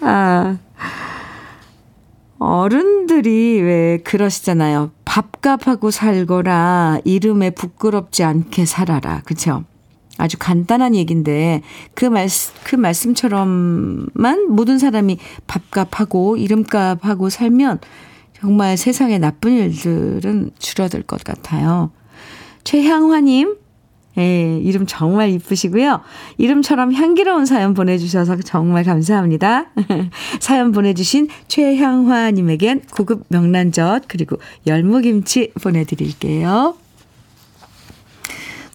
아, 0.00 0.58
어른들이 2.38 3.60
왜 3.60 3.98
그러시잖아요. 3.98 4.90
밥값하고 5.04 5.90
살거라. 5.90 7.00
이름에 7.04 7.50
부끄럽지 7.50 8.24
않게 8.24 8.64
살아라. 8.64 9.20
그쵸? 9.24 9.64
아주 10.16 10.36
간단한 10.38 10.94
얘기인데 10.94 11.62
그 11.94 12.04
말, 12.04 12.28
그 12.64 12.76
말씀처럼만 12.76 14.50
모든 14.50 14.78
사람이 14.78 15.18
밥값하고 15.46 16.36
이름값하고 16.36 17.30
살면 17.30 17.80
정말 18.38 18.76
세상에 18.76 19.18
나쁜 19.18 19.52
일들은 19.52 20.50
줄어들 20.58 21.02
것 21.02 21.24
같아요. 21.24 21.90
최향화님, 22.64 23.56
예, 24.18 24.58
이름 24.58 24.86
정말 24.86 25.30
이쁘시고요. 25.30 26.00
이름처럼 26.38 26.92
향기로운 26.92 27.46
사연 27.46 27.74
보내주셔서 27.74 28.36
정말 28.44 28.84
감사합니다. 28.84 29.66
사연 30.40 30.72
보내주신 30.72 31.28
최향화님에겐 31.48 32.82
고급 32.92 33.24
명란젓 33.28 34.04
그리고 34.08 34.38
열무김치 34.66 35.52
보내드릴게요. 35.62 36.74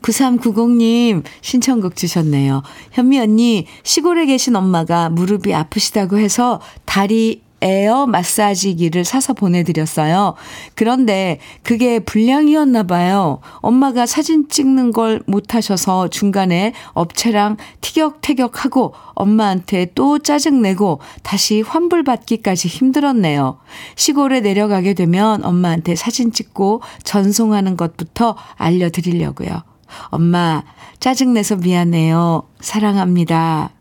9390님 0.02 1.24
신청곡 1.42 1.96
주셨네요. 1.96 2.62
현미 2.92 3.20
언니 3.20 3.66
시골에 3.84 4.28
계신 4.28 4.56
엄마가 4.56 5.10
무릎이 5.10 5.54
아프시다고 5.54 6.20
해서 6.20 6.62
다리 6.86 7.45
에어 7.66 8.06
마사지기를 8.06 9.04
사서 9.04 9.34
보내드렸어요. 9.34 10.36
그런데 10.76 11.40
그게 11.64 11.98
불량이었나 11.98 12.84
봐요. 12.84 13.40
엄마가 13.56 14.06
사진 14.06 14.48
찍는 14.48 14.92
걸 14.92 15.24
못하셔서 15.26 16.08
중간에 16.10 16.74
업체랑 16.94 17.58
티격태격하고 17.82 18.94
엄마한테 19.16 19.88
또 19.96 20.20
짜증내고 20.20 21.00
다시 21.24 21.62
환불받기까지 21.62 22.68
힘들었네요. 22.68 23.58
시골에 23.96 24.42
내려가게 24.42 24.94
되면 24.94 25.44
엄마한테 25.44 25.96
사진 25.96 26.32
찍고 26.32 26.84
전송하는 27.04 27.78
것부터 27.78 28.36
알려드리려고요. 28.58 29.64
엄마, 30.10 30.64
짜증내서 31.00 31.56
미안해요. 31.58 32.44
사랑합니다. 32.60 33.72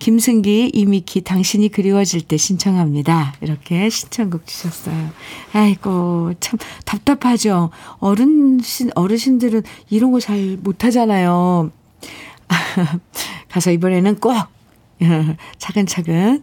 김승기, 0.00 0.70
이미키, 0.74 1.20
당신이 1.20 1.68
그리워질 1.68 2.22
때 2.22 2.36
신청합니다. 2.36 3.34
이렇게 3.40 3.88
신청곡 3.88 4.46
주셨어요. 4.46 5.10
아이고, 5.52 6.34
참 6.40 6.58
답답하죠. 6.84 7.70
어른신, 8.00 8.90
어르신들은 8.96 9.62
이런 9.90 10.10
거 10.10 10.24
잘 10.24 10.56
못하잖아요. 10.62 11.70
가서 13.50 13.70
이번에는 13.72 14.16
꼭 14.20 14.34
차근차근 15.58 16.42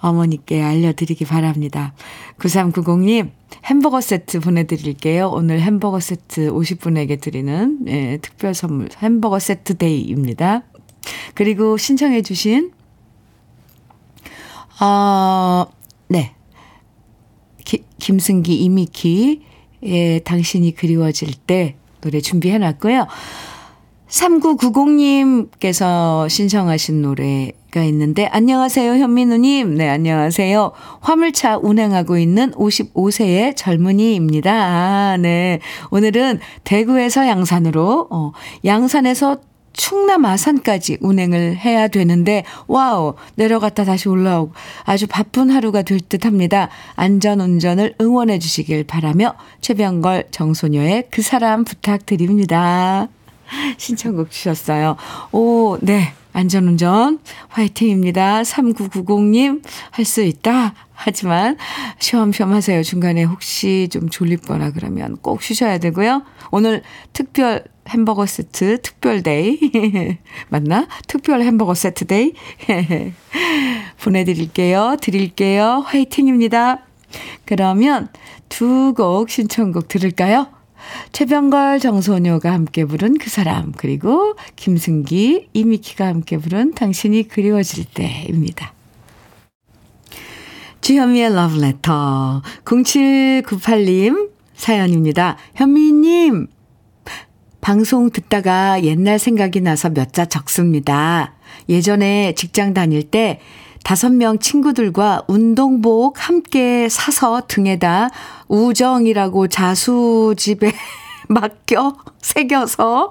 어머니께 0.00 0.62
알려드리기 0.62 1.26
바랍니다. 1.26 1.92
9390님, 2.38 3.30
햄버거 3.66 4.00
세트 4.00 4.40
보내드릴게요. 4.40 5.28
오늘 5.28 5.60
햄버거 5.60 6.00
세트 6.00 6.50
50분에게 6.50 7.20
드리는 7.20 7.78
예, 7.88 8.18
특별 8.22 8.54
선물 8.54 8.88
햄버거 9.02 9.38
세트 9.38 9.76
day입니다. 9.76 10.62
그리고 11.34 11.76
신청해 11.76 12.22
주신 12.22 12.72
어, 14.80 15.66
네. 16.08 16.34
기, 17.64 17.84
김승기, 17.98 18.56
이미키, 18.56 19.42
예, 19.84 20.18
당신이 20.20 20.74
그리워질 20.74 21.32
때 21.46 21.76
노래 22.00 22.20
준비해 22.20 22.58
놨고요. 22.58 23.06
3990님께서 24.08 26.28
신청하신 26.28 27.02
노래가 27.02 27.84
있는데, 27.84 28.26
안녕하세요, 28.26 28.94
현민우님. 28.94 29.76
네, 29.76 29.88
안녕하세요. 29.88 30.72
화물차 31.00 31.58
운행하고 31.58 32.18
있는 32.18 32.50
55세의 32.52 33.54
젊은이입니다. 33.56 34.50
아, 34.50 35.16
네. 35.18 35.60
오늘은 35.90 36.40
대구에서 36.64 37.28
양산으로, 37.28 38.08
어, 38.10 38.32
양산에서 38.64 39.38
충남 39.72 40.24
아산까지 40.24 40.98
운행을 41.00 41.56
해야 41.56 41.88
되는데, 41.88 42.44
와우, 42.66 43.14
내려갔다 43.36 43.84
다시 43.84 44.08
올라오고 44.08 44.52
아주 44.84 45.06
바쁜 45.06 45.50
하루가 45.50 45.82
될 45.82 46.00
듯 46.00 46.24
합니다. 46.26 46.68
안전 46.96 47.40
운전을 47.40 47.94
응원해 48.00 48.38
주시길 48.38 48.84
바라며 48.84 49.34
최병걸 49.60 50.28
정소녀의 50.30 51.08
그 51.10 51.22
사람 51.22 51.64
부탁드립니다. 51.64 53.08
신청곡 53.76 54.30
주셨어요. 54.30 54.96
오, 55.32 55.78
네. 55.80 56.12
안전운전 56.32 57.18
화이팅입니다. 57.48 58.42
3990님 58.42 59.62
할 59.90 60.04
수 60.04 60.22
있다. 60.22 60.74
하지만 60.92 61.56
쉬엄쉬엄 61.98 62.52
하세요. 62.52 62.82
중간에 62.82 63.24
혹시 63.24 63.88
좀 63.90 64.08
졸립거나 64.08 64.70
그러면 64.70 65.16
꼭 65.22 65.42
쉬셔야 65.42 65.78
되고요. 65.78 66.22
오늘 66.52 66.82
특별 67.12 67.64
햄버거 67.90 68.26
세트 68.26 68.82
특별 68.82 69.22
day 69.22 69.58
맞나? 70.48 70.86
특별 71.06 71.42
햄버거 71.42 71.74
세트 71.74 72.06
day 72.06 72.32
보내드릴게요. 74.02 74.96
드릴게요. 75.00 75.82
화이팅입니다. 75.86 76.86
그러면 77.44 78.08
두 78.48 78.94
곡 78.96 79.30
신청곡 79.30 79.88
들을까요? 79.88 80.46
최병걸, 81.12 81.78
정소녀가 81.80 82.52
함께 82.52 82.84
부른 82.84 83.18
그 83.18 83.28
사람, 83.30 83.72
그리고 83.72 84.34
김승기, 84.56 85.48
이미키가 85.52 86.06
함께 86.06 86.38
부른 86.38 86.74
당신이 86.74 87.28
그리워질 87.28 87.84
때입니다. 87.94 88.72
주현미의 90.80 91.34
러브레터 91.34 92.42
0798님 92.64 94.30
사연입니다. 94.54 95.36
현미님, 95.54 96.48
방송 97.60 98.10
듣다가 98.10 98.82
옛날 98.82 99.18
생각이 99.18 99.60
나서 99.60 99.90
몇 99.90 100.12
자 100.12 100.24
적습니다. 100.24 101.34
예전에 101.68 102.34
직장 102.34 102.74
다닐 102.74 103.02
때 103.02 103.40
다섯 103.84 104.10
명 104.10 104.38
친구들과 104.38 105.24
운동복 105.28 106.28
함께 106.28 106.88
사서 106.88 107.42
등에다 107.46 108.10
우정이라고 108.48 109.48
자수집에 109.48 110.72
맡겨 111.28 111.96
새겨서 112.20 113.10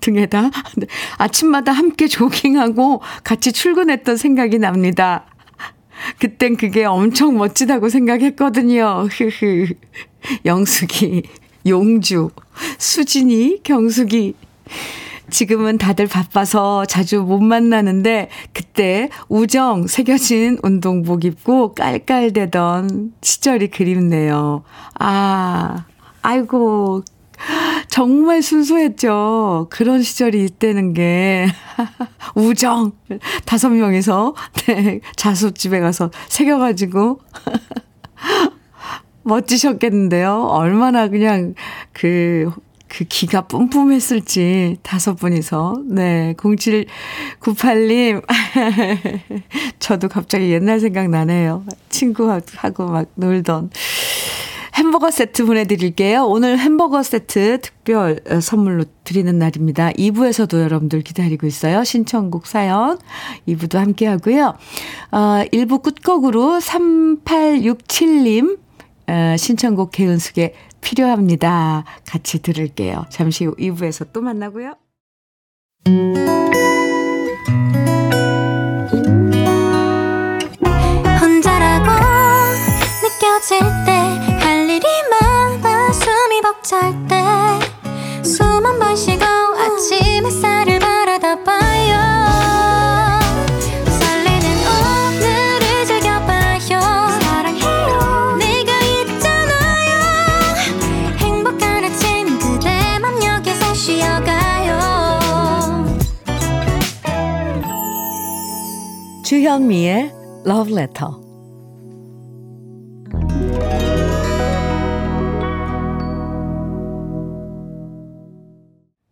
등에다 0.00 0.50
아침마다 1.18 1.72
함께 1.72 2.08
조깅하고 2.08 3.00
같이 3.24 3.52
출근했던 3.52 4.16
생각이 4.16 4.58
납니다. 4.58 5.24
그땐 6.18 6.56
그게 6.56 6.84
엄청 6.84 7.38
멋지다고 7.38 7.88
생각했거든요. 7.88 9.08
영숙이, 10.44 11.22
용주, 11.66 12.30
수진이, 12.78 13.60
경숙이. 13.62 14.34
지금은 15.30 15.78
다들 15.78 16.06
바빠서 16.08 16.84
자주 16.84 17.22
못 17.22 17.40
만나는데 17.40 18.28
그때 18.52 19.08
우정 19.28 19.86
새겨진 19.86 20.58
운동복 20.62 21.24
입고 21.24 21.74
깔깔대던 21.74 23.14
시절이 23.22 23.68
그립네요. 23.68 24.62
아, 24.98 25.86
아이고. 26.20 27.02
정말 27.88 28.40
순수했죠. 28.40 29.66
그런 29.70 30.02
시절이 30.02 30.44
있다는 30.44 30.92
게. 30.92 31.46
우정. 32.36 32.92
다섯 33.44 33.70
명이서, 33.70 34.34
네, 34.66 35.00
자수집에 35.16 35.80
가서 35.80 36.10
새겨가지고. 36.28 37.20
멋지셨겠는데요. 39.22 40.48
얼마나 40.50 41.08
그냥 41.08 41.54
그, 41.92 42.50
그 42.88 43.04
기가 43.04 43.42
뿜뿜했을지 43.42 44.78
다섯 44.82 45.14
분이서. 45.14 45.82
네. 45.86 46.34
0798님. 46.36 48.22
저도 49.78 50.08
갑자기 50.08 50.50
옛날 50.50 50.80
생각 50.80 51.08
나네요. 51.08 51.64
친구하고 51.88 52.86
막 52.86 53.06
놀던. 53.14 53.70
햄버거 54.74 55.10
세트 55.10 55.44
보내드릴게요. 55.44 56.24
오늘 56.24 56.58
햄버거 56.58 57.02
세트 57.02 57.60
특별 57.60 58.20
어, 58.28 58.40
선물로 58.40 58.84
드리는 59.04 59.38
날입니다. 59.38 59.90
2부에서도 59.92 60.60
여러분들 60.60 61.02
기다리고 61.02 61.46
있어요. 61.46 61.84
신청곡 61.84 62.46
사연 62.46 62.98
2부도 63.46 63.76
함께 63.76 64.06
하고요. 64.06 64.54
어, 65.10 65.18
1부 65.52 65.82
끝곡으로 65.82 66.58
3867님 66.58 68.61
어, 69.06 69.36
신청곡 69.36 69.90
개은숙의 69.92 70.54
필요합니다. 70.80 71.84
같이 72.06 72.40
들을게요. 72.42 73.06
잠시 73.08 73.44
후 73.44 73.54
2부에서 73.56 74.12
또 74.12 74.20
만나고요. 74.20 74.74
주현미의 109.42 110.12
Love 110.46 110.72
Letter. 110.72 111.10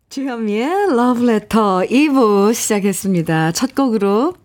주현미의 0.09 0.69
Love 0.91 1.29
Letter 1.29 1.85
2부 1.85 2.53
시작했습니다. 2.53 3.51
첫 3.51 3.75
곡으로 3.75 4.35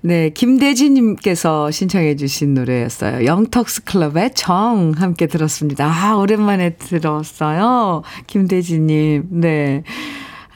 네, 0.00 0.30
김대진님께서 0.30 1.70
신청해 1.70 2.16
주신 2.16 2.54
노래였어요. 2.54 3.26
영턱스 3.26 3.84
클럽의 3.84 4.30
정 4.34 4.94
함께 4.96 5.26
들었습니다. 5.26 5.84
아, 5.84 6.16
오랜만에 6.16 6.76
들었어요. 6.76 8.00
김대진님. 8.26 9.26
네. 9.32 9.82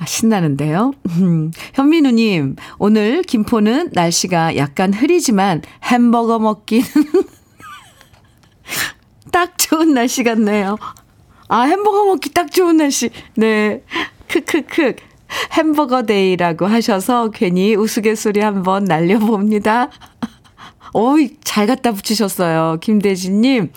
아, 0.05 0.07
신나는데요. 0.07 0.93
음, 1.17 1.51
현민우님, 1.73 2.57
오늘 2.79 3.23
김포는 3.23 3.91
날씨가 3.95 4.57
약간 4.57 4.93
흐리지만 4.93 5.63
햄버거 5.83 6.39
먹기는 6.39 6.85
딱 9.33 9.57
좋은 9.57 9.95
날씨 9.95 10.23
같네요. 10.23 10.77
아, 11.49 11.63
햄버거 11.63 12.05
먹기 12.05 12.35
딱 12.35 12.53
좋은 12.53 12.77
날씨. 12.77 13.09
네. 13.35 13.83
크크크. 14.29 14.97
햄버거 15.53 16.03
데이라고 16.03 16.67
하셔서 16.67 17.31
괜히 17.31 17.75
우스갯소리 17.75 18.41
한번 18.41 18.85
날려봅니다. 18.85 19.89
어이, 20.93 21.31
잘 21.43 21.67
갖다 21.67 21.93
붙이셨어요. 21.93 22.77
김대진님. 22.83 23.73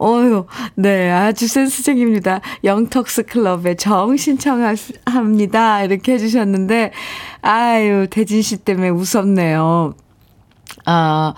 어유, 0.00 0.46
네, 0.74 1.10
아주 1.10 1.48
센스쟁입니다. 1.48 2.40
영턱스 2.64 3.24
클럽의 3.24 3.76
정 3.76 4.16
신청합니다. 4.16 5.82
이렇게 5.84 6.12
해주셨는데, 6.14 6.92
아유, 7.42 8.06
대진 8.10 8.42
씨 8.42 8.58
때문에 8.58 8.88
웃었네요. 8.90 9.94
아, 10.86 11.34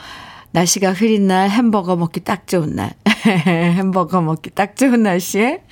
날씨가 0.53 0.93
흐린 0.93 1.27
날 1.27 1.51
햄버거 1.51 1.97
먹기 1.97 2.21
딱 2.21 2.47
좋은 2.47 2.77
날. 2.77 2.93
햄버거 3.25 4.21
먹기 4.21 4.51
딱 4.51 4.77
좋은 4.77 5.03
날씨에 5.03 5.63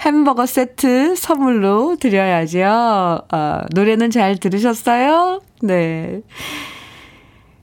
햄버거 0.00 0.46
세트 0.46 1.16
선물로 1.16 1.96
드려야죠. 2.00 3.22
아, 3.28 3.64
노래는 3.72 4.10
잘 4.10 4.36
들으셨어요? 4.38 5.40
네. 5.62 6.22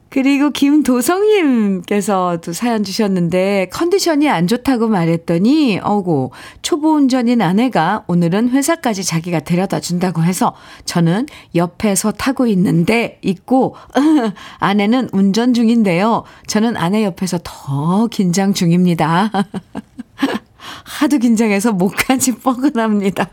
그리고 0.10 0.52
김도성님께서도 0.52 2.54
사연 2.54 2.84
주셨는데 2.84 3.70
컨디션이 3.72 4.30
안 4.30 4.48
좋다고 4.48 4.88
말했더니 4.88 5.80
어고 5.84 6.32
초보 6.62 6.94
운전인 6.94 7.42
아내가 7.42 8.04
오늘은 8.08 8.50
회사까지 8.50 9.04
자기가 9.04 9.42
데려다 9.42 9.80
준다고 9.80 10.24
해서 10.24 10.56
저는 10.86 11.26
옆에서 11.56 12.12
타고 12.12 12.48
있는데 12.48 13.20
있고 13.22 13.76
아내는 14.60 15.10
운전 15.12 15.54
중인데요. 15.54 16.24
저는 16.48 16.78
아내 16.78 17.04
옆에서 17.04 17.40
더 17.44 18.08
긴장 18.08 18.54
중입니다. 18.54 19.32
하도 20.84 21.18
긴장해서 21.18 21.74
목까지 21.74 22.38
뻐근합니다. 22.40 23.30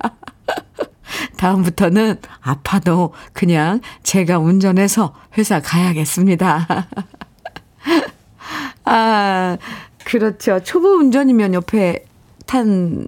다음부터는 1.36 2.16
아파도 2.40 3.12
그냥 3.32 3.80
제가 4.02 4.38
운전해서 4.38 5.14
회사 5.38 5.60
가야겠습니다. 5.60 6.66
아, 8.84 9.56
그렇죠. 10.04 10.60
초보 10.62 10.88
운전이면 10.96 11.54
옆에 11.54 12.04
탄 12.46 13.06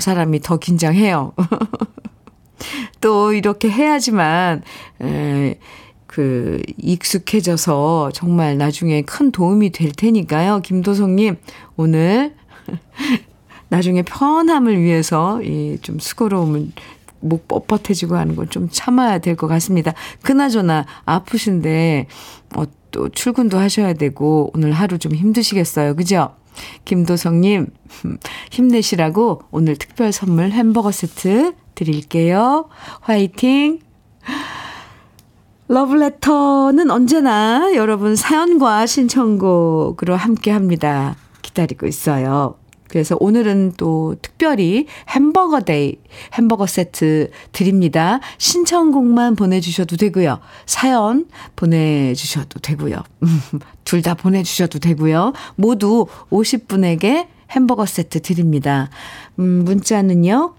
사람이 0.00 0.40
더 0.40 0.58
긴장해요. 0.58 1.32
또 3.00 3.32
이렇게 3.32 3.70
해야지만, 3.70 4.62
에, 5.02 5.58
그, 6.06 6.62
익숙해져서 6.78 8.10
정말 8.14 8.58
나중에 8.58 9.02
큰 9.02 9.30
도움이 9.32 9.70
될 9.70 9.92
테니까요. 9.92 10.60
김도성님, 10.60 11.36
오늘 11.76 12.34
나중에 13.68 14.02
편함을 14.02 14.80
위해서 14.80 15.42
이 15.42 15.78
좀 15.82 15.98
수고로움을 15.98 16.68
목 17.26 17.48
뻣뻣해지고 17.48 18.12
하는 18.14 18.34
건 18.36 18.46
좀 18.50 18.68
참아야 18.70 19.18
될 19.18 19.36
것 19.36 19.46
같습니다. 19.48 19.92
그나저나 20.22 20.86
아프신데 21.04 22.06
어, 22.56 22.64
또 22.90 23.08
출근도 23.10 23.58
하셔야 23.58 23.92
되고 23.94 24.50
오늘 24.54 24.72
하루 24.72 24.98
좀 24.98 25.12
힘드시겠어요. 25.12 25.94
그죠? 25.96 26.34
김도성님 26.86 27.66
힘내시라고 28.50 29.42
오늘 29.50 29.76
특별 29.76 30.12
선물 30.12 30.50
햄버거 30.52 30.90
세트 30.92 31.52
드릴게요. 31.74 32.68
화이팅! 33.00 33.80
러브레터는 35.68 36.90
언제나 36.90 37.72
여러분 37.74 38.14
사연과 38.16 38.86
신청곡으로 38.86 40.14
함께 40.16 40.50
합니다. 40.52 41.16
기다리고 41.42 41.86
있어요. 41.86 42.56
그래서 42.88 43.16
오늘은 43.20 43.74
또 43.76 44.16
특별히 44.22 44.86
햄버거 45.08 45.60
day, 45.60 45.96
햄버거 46.34 46.66
세트 46.66 47.30
드립니다. 47.52 48.20
신청곡만 48.38 49.36
보내주셔도 49.36 49.96
되고요. 49.96 50.40
사연 50.66 51.26
보내주셔도 51.56 52.60
되고요. 52.60 52.96
둘 53.84 54.02
다 54.02 54.14
보내주셔도 54.14 54.78
되고요. 54.78 55.32
모두 55.56 56.06
50분에게 56.30 57.26
햄버거 57.50 57.86
세트 57.86 58.22
드립니다. 58.22 58.88
음, 59.38 59.64
문자는요. 59.64 60.54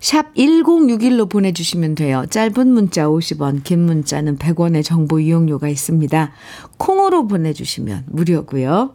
샵 0.00 0.32
1061로 0.34 1.28
보내주시면 1.28 1.96
돼요. 1.96 2.24
짧은 2.30 2.68
문자 2.68 3.06
50원, 3.08 3.64
긴 3.64 3.80
문자는 3.80 4.38
100원의 4.38 4.84
정보 4.84 5.18
이용료가 5.18 5.68
있습니다. 5.68 6.32
콩으로 6.78 7.26
보내주시면 7.26 8.04
무료고요. 8.08 8.94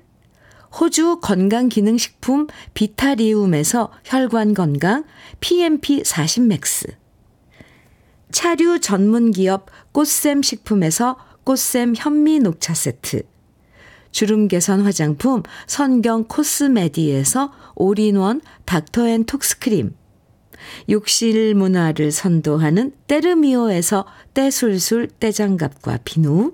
호주 0.79 1.19
건강기능식품 1.21 2.47
비타리움에서 2.73 3.91
혈관 4.05 4.53
건강 4.53 5.03
PMP 5.39 6.03
40 6.03 6.43
맥스. 6.43 6.87
차류 8.31 8.79
전문기업 8.79 9.67
꽃샘 9.91 10.41
식품에서 10.41 11.17
꽃샘 11.43 11.95
현미 11.97 12.39
녹차 12.39 12.73
세트. 12.73 13.23
주름 14.11 14.47
개선 14.47 14.81
화장품 14.81 15.43
선경 15.67 16.25
코스메디에서 16.25 17.51
올인원 17.75 18.41
닥터앤톡스크림. 18.65 19.95
욕실 20.89 21.55
문화를 21.55 22.11
선도하는 22.11 22.93
때르미오에서 23.07 24.05
때술술 24.33 25.07
때장갑과 25.07 25.99
비누. 26.03 26.53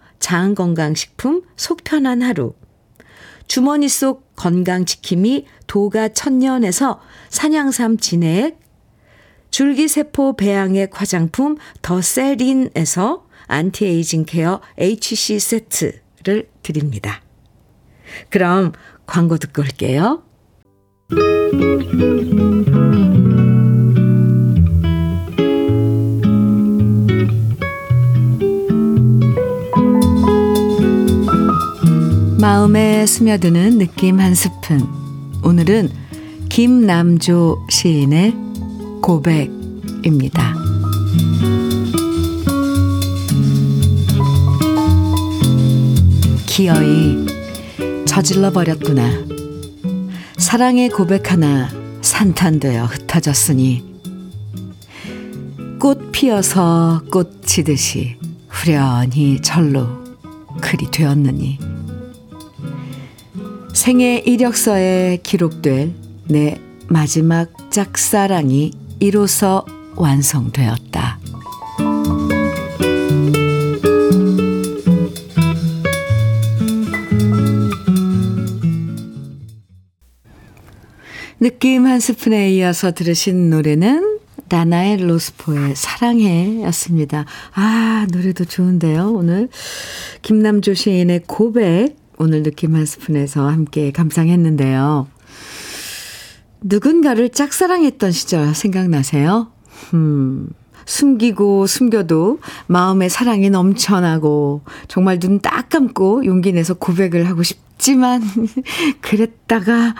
장건강식품 0.31 1.41
속편한 1.57 2.21
하루. 2.21 2.53
주머니 3.47 3.89
속 3.89 4.33
건강지킴이 4.37 5.45
도가 5.67 6.07
천년에서 6.07 7.01
산양삼 7.27 7.97
진액. 7.97 8.57
줄기세포 9.49 10.37
배양액 10.37 11.01
화장품 11.01 11.57
더세린에서 11.81 13.27
anti-aging 13.47 14.23
care 14.23 14.61
HC 14.77 15.39
세트를 15.39 16.49
드립니다. 16.63 17.21
그럼 18.29 18.71
광고 19.05 19.37
듣고 19.37 19.63
올게요. 19.63 20.23
마음에 32.51 33.05
스며드는 33.05 33.77
느낌 33.77 34.19
한 34.19 34.35
스푼. 34.35 34.85
오늘은 35.41 35.89
김남조 36.49 37.65
시인의 37.69 38.35
고백입니다. 39.01 40.53
기어이 46.45 47.25
저질러 48.05 48.51
버렸구나. 48.51 49.09
사랑의 50.35 50.89
고백 50.89 51.31
하나 51.31 51.69
산탄되어 52.01 52.83
흩어졌으니 52.83 53.81
꽃 55.79 56.11
피어서 56.11 57.01
꽃 57.13 57.45
지듯이 57.45 58.17
후련히 58.49 59.41
절로 59.41 59.87
그리 60.59 60.91
되었느니. 60.91 61.80
생애 63.81 64.21
이력서에 64.27 65.21
기록될 65.23 65.91
내 66.27 66.61
마지막 66.87 67.71
짝사랑이 67.71 68.73
이로써 68.99 69.65
완성되었다. 69.95 71.19
느낌 81.39 81.87
한 81.87 81.99
스푼에 81.99 82.51
이어서 82.51 82.91
들으신 82.91 83.49
노래는 83.49 84.19
나나의 84.47 84.97
로스포의 84.97 85.75
사랑해 85.75 86.61
였습니다. 86.65 87.25
아, 87.55 88.05
노래도 88.11 88.45
좋은데요. 88.45 89.11
오늘 89.11 89.49
김남조 90.21 90.75
시인의 90.75 91.21
고백 91.25 92.00
오늘 92.21 92.43
느낌 92.43 92.75
한 92.75 92.85
스푼에서 92.85 93.49
함께 93.49 93.91
감상했는데요. 93.91 95.07
누군가를 96.61 97.29
짝사랑했던 97.29 98.11
시절 98.11 98.53
생각나세요? 98.53 99.51
음, 99.95 100.47
숨기고 100.85 101.65
숨겨도 101.65 102.37
마음의 102.67 103.09
사랑이 103.09 103.49
넘쳐나고 103.49 104.61
정말 104.87 105.17
눈 105.19 105.39
딱 105.39 105.69
감고 105.69 106.25
용기 106.25 106.51
내서 106.51 106.75
고백을 106.75 107.27
하고 107.27 107.41
싶지만 107.41 108.21
그랬다가 109.01 109.95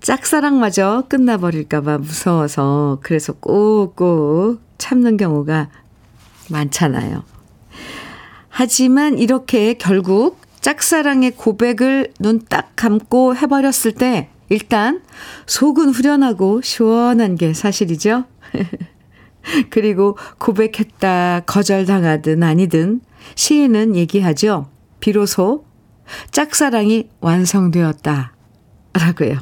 짝사랑마저 0.00 1.04
끝나버릴까봐 1.08 1.98
무서워서 1.98 2.98
그래서 3.04 3.34
꼭꼭 3.34 4.60
참는 4.78 5.16
경우가 5.16 5.68
많잖아요. 6.50 7.22
하지만 8.48 9.16
이렇게 9.16 9.74
결국 9.74 10.40
짝사랑의 10.62 11.32
고백을 11.32 12.12
눈 12.18 12.40
딱 12.48 12.72
감고 12.76 13.36
해버렸을 13.36 13.92
때 13.92 14.28
일단 14.48 15.02
속은 15.46 15.90
후련하고 15.90 16.62
시원한 16.62 17.36
게 17.36 17.52
사실이죠. 17.52 18.24
그리고 19.70 20.16
고백했다 20.38 21.42
거절당하든 21.46 22.42
아니든 22.42 23.00
시인은 23.34 23.96
얘기하죠. 23.96 24.70
비로소 25.00 25.64
짝사랑이 26.30 27.08
완성되었다. 27.20 28.34
라고요. 28.94 29.38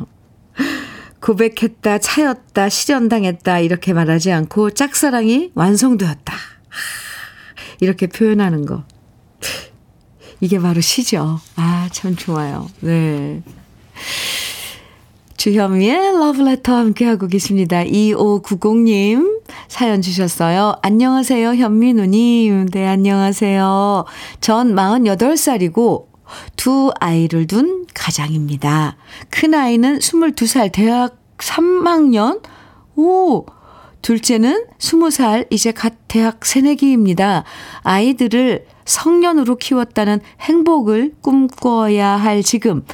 고백했다, 1.21 1.99
차였다, 1.99 2.69
실현당했다, 2.71 3.59
이렇게 3.59 3.93
말하지 3.93 4.33
않고 4.33 4.71
짝사랑이 4.71 5.53
완성되었다. 5.55 6.35
이렇게 7.81 8.07
표현하는 8.07 8.65
거. 8.65 8.85
이게 10.41 10.59
바로 10.59 10.81
시죠. 10.81 11.39
아, 11.57 11.89
참 11.93 12.17
좋아요. 12.17 12.69
네. 12.81 13.43
주현미의 15.37 16.19
러브레터 16.19 16.75
함께하고 16.75 17.27
계십니다. 17.27 17.83
2590님 17.83 19.41
사연 19.69 20.03
주셨어요. 20.03 20.75
안녕하세요, 20.83 21.55
현미 21.55 21.95
누님. 21.95 22.69
네, 22.69 22.87
안녕하세요. 22.87 24.05
전 24.41 24.75
48살이고 24.75 26.07
두 26.57 26.93
아이를 27.01 27.47
둔 27.47 27.87
가장입니다. 27.95 28.97
큰 29.31 29.55
아이는 29.55 29.99
22살 29.99 30.73
대학 30.73 31.17
3학년? 31.39 32.43
오! 32.97 33.47
둘째는 34.03 34.67
20살 34.79 35.47
이제 35.51 35.73
갓 35.73 35.95
대학 36.09 36.45
새내기입니다. 36.45 37.45
아이들을 37.83 38.67
성년으로 38.85 39.57
키웠다는 39.57 40.21
행복을 40.41 41.15
꿈꿔야 41.21 42.09
할 42.11 42.43
지금 42.43 42.85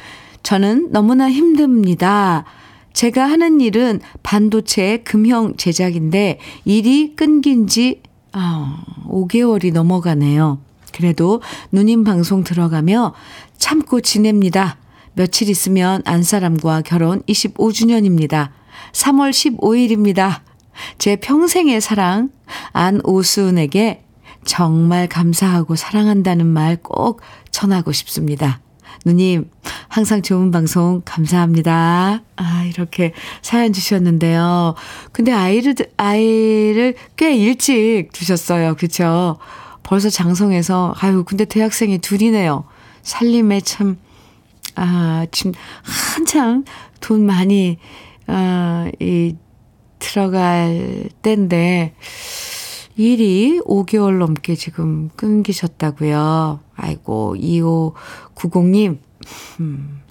저는 0.43 0.91
너무나 0.91 1.29
힘듭니다. 1.29 2.45
제가 2.93 3.29
하는 3.29 3.61
일은 3.61 3.99
반도체 4.23 4.97
금형 5.03 5.55
제작인데 5.57 6.39
일이 6.65 7.15
끊긴 7.15 7.67
지 7.67 8.01
아, 8.31 8.83
5개월이 9.07 9.71
넘어가네요. 9.73 10.59
그래도 10.93 11.41
누님 11.71 12.03
방송 12.03 12.43
들어가며 12.43 13.13
참고 13.57 14.01
지냅니다. 14.01 14.77
며칠 15.13 15.49
있으면 15.49 16.01
안 16.05 16.23
사람과 16.23 16.81
결혼 16.81 17.21
25주년입니다. 17.23 18.49
3월 18.93 19.31
15일입니다. 19.31 20.41
제 20.97 21.15
평생의 21.15 21.81
사랑 21.81 22.29
안오순에게 22.73 24.03
정말 24.45 25.07
감사하고 25.07 25.75
사랑한다는 25.75 26.45
말 26.45 26.77
꼭 26.81 27.21
전하고 27.51 27.91
싶습니다. 27.91 28.59
누님, 29.05 29.49
항상 29.87 30.21
좋은 30.21 30.51
방송 30.51 31.01
감사합니다. 31.05 32.21
아, 32.35 32.63
이렇게 32.65 33.13
사연 33.41 33.71
주셨는데요. 33.73 34.75
근데 35.11 35.31
아이를, 35.31 35.75
아이를 35.97 36.95
꽤 37.15 37.35
일찍 37.35 38.09
두셨어요. 38.11 38.75
그쵸? 38.75 39.37
벌써 39.83 40.09
장성해서, 40.09 40.93
아유, 40.99 41.23
근데 41.25 41.45
대학생이 41.45 41.99
둘이네요. 41.99 42.65
살림에 43.03 43.61
참, 43.61 43.97
아, 44.75 45.25
지금 45.31 45.53
한창 46.13 46.65
돈 46.99 47.25
많이, 47.25 47.77
아, 48.27 48.89
이, 48.99 49.35
들어갈 49.99 51.09
때인데, 51.21 51.93
일이 52.95 53.59
5개월 53.65 54.17
넘게 54.17 54.55
지금 54.55 55.09
끊기셨다고요. 55.15 56.59
아이고, 56.75 57.35
2590님, 57.37 58.97
음, 59.59 60.01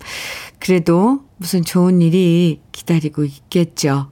그래도 0.59 1.21
무슨 1.37 1.65
좋은 1.65 2.01
일이 2.01 2.61
기다리고 2.73 3.25
있겠죠. 3.25 4.11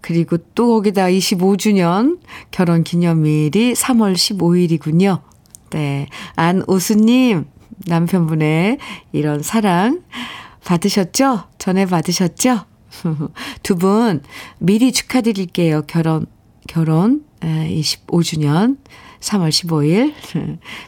그리고 0.00 0.38
또 0.54 0.68
거기다 0.68 1.06
25주년 1.06 2.18
결혼 2.50 2.84
기념일이 2.84 3.74
3월 3.74 4.14
15일이군요. 4.14 5.20
네. 5.70 6.06
안오수님, 6.36 7.46
남편분의 7.86 8.78
이런 9.12 9.42
사랑 9.42 10.02
받으셨죠? 10.64 11.44
전에 11.58 11.86
받으셨죠? 11.86 12.64
두 13.62 13.76
분 13.76 14.22
미리 14.58 14.92
축하드릴게요. 14.92 15.82
결혼, 15.86 16.26
결혼 16.68 17.24
25주년 17.40 18.78
3월 19.20 19.48
15일 19.48 20.14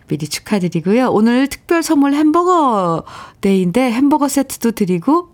미리 0.09 0.29
축하드리고요. 0.29 1.11
오늘 1.11 1.49
특별 1.49 1.83
선물 1.83 2.15
햄버거 2.15 3.05
데이인데 3.41 3.91
햄버거 3.93 4.29
세트도 4.29 4.73
드리고 4.73 5.31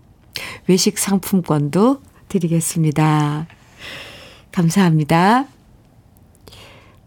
외식 0.67 0.97
상품권도 0.97 2.01
드리겠습니다. 2.29 3.47
감사합니다. 4.51 5.45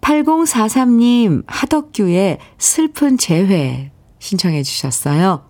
8043님 0.00 1.42
하덕규의 1.46 2.38
슬픈 2.58 3.18
재회 3.18 3.90
신청해 4.18 4.62
주셨어요. 4.62 5.48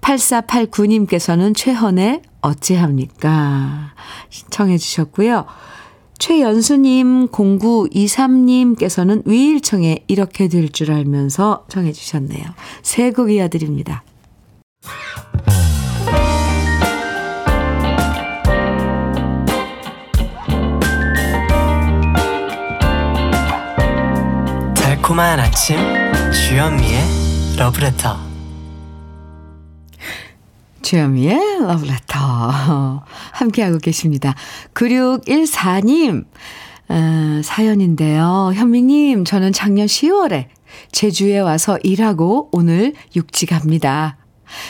8489님께서는 0.00 1.56
최헌의 1.56 2.22
어찌합니까 2.40 3.92
신청해 4.30 4.78
주셨고요. 4.78 5.46
최연수님, 6.18 7.28
0923님께서는 7.28 9.22
위일청에 9.26 10.04
이렇게 10.06 10.48
될 10.48 10.68
줄 10.70 10.92
알면서 10.92 11.64
정해주셨네요. 11.68 12.44
새곡 12.82 13.30
이어드립니다. 13.32 14.04
달콤한 24.74 25.40
아침 25.40 25.76
주현미의 26.32 27.00
러브레터 27.58 28.29
주현미의 30.82 31.60
러브레터 31.60 32.16
함께하고 33.32 33.78
계십니다. 33.78 34.34
9614님 34.74 36.24
어, 36.88 37.40
사연인데요. 37.44 38.52
현미님 38.54 39.24
저는 39.24 39.52
작년 39.52 39.86
10월에 39.86 40.46
제주에 40.92 41.38
와서 41.38 41.78
일하고 41.82 42.48
오늘 42.52 42.94
육지 43.14 43.46
갑니다. 43.46 44.16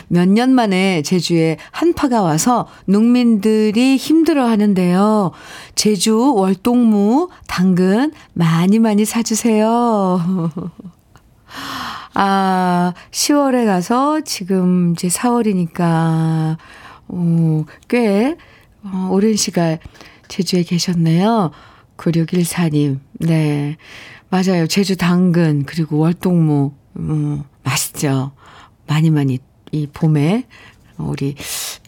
몇 0.08 0.28
년 0.28 0.52
만에 0.54 1.02
제주에 1.02 1.56
한파가 1.70 2.20
와서 2.22 2.66
농민들이 2.84 3.96
힘들어 3.96 4.46
하는데요. 4.46 5.32
제주 5.74 6.34
월동무, 6.34 7.28
당근 7.46 8.12
많이 8.34 8.78
많이 8.78 9.04
사주세요. 9.04 10.20
아, 12.14 12.92
10월에 13.11 13.66
가서 13.66 14.20
지금 14.22 14.92
이제 14.92 15.08
4월이니까, 15.08 16.56
어, 17.08 17.64
꽤, 17.88 18.36
어, 18.82 19.08
오랜 19.11 19.36
시간 19.36 19.78
제주에 20.28 20.62
계셨네요. 20.62 21.50
9614님. 21.96 23.00
네. 23.20 23.76
맞아요. 24.28 24.66
제주 24.66 24.96
당근, 24.96 25.64
그리고 25.64 25.98
월동무, 25.98 26.72
음, 26.96 27.42
맛있죠. 27.62 28.32
많이 28.86 29.11
많이 29.11 29.38
이 29.72 29.86
봄에 29.86 30.46
우리 30.98 31.34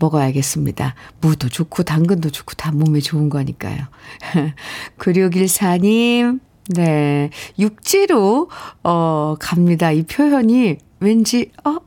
먹어야겠습니다. 0.00 0.94
무도 1.20 1.48
좋고 1.48 1.82
당근도 1.82 2.30
좋고 2.30 2.54
다 2.54 2.72
몸에 2.72 3.00
좋은 3.00 3.28
거니까요. 3.28 3.86
9614님, 4.98 6.40
네. 6.68 7.30
육지로, 7.58 8.48
어, 8.84 9.34
갑니다. 9.38 9.90
이 9.92 10.02
표현이 10.02 10.76
왠지, 11.00 11.50
어, 11.64 11.78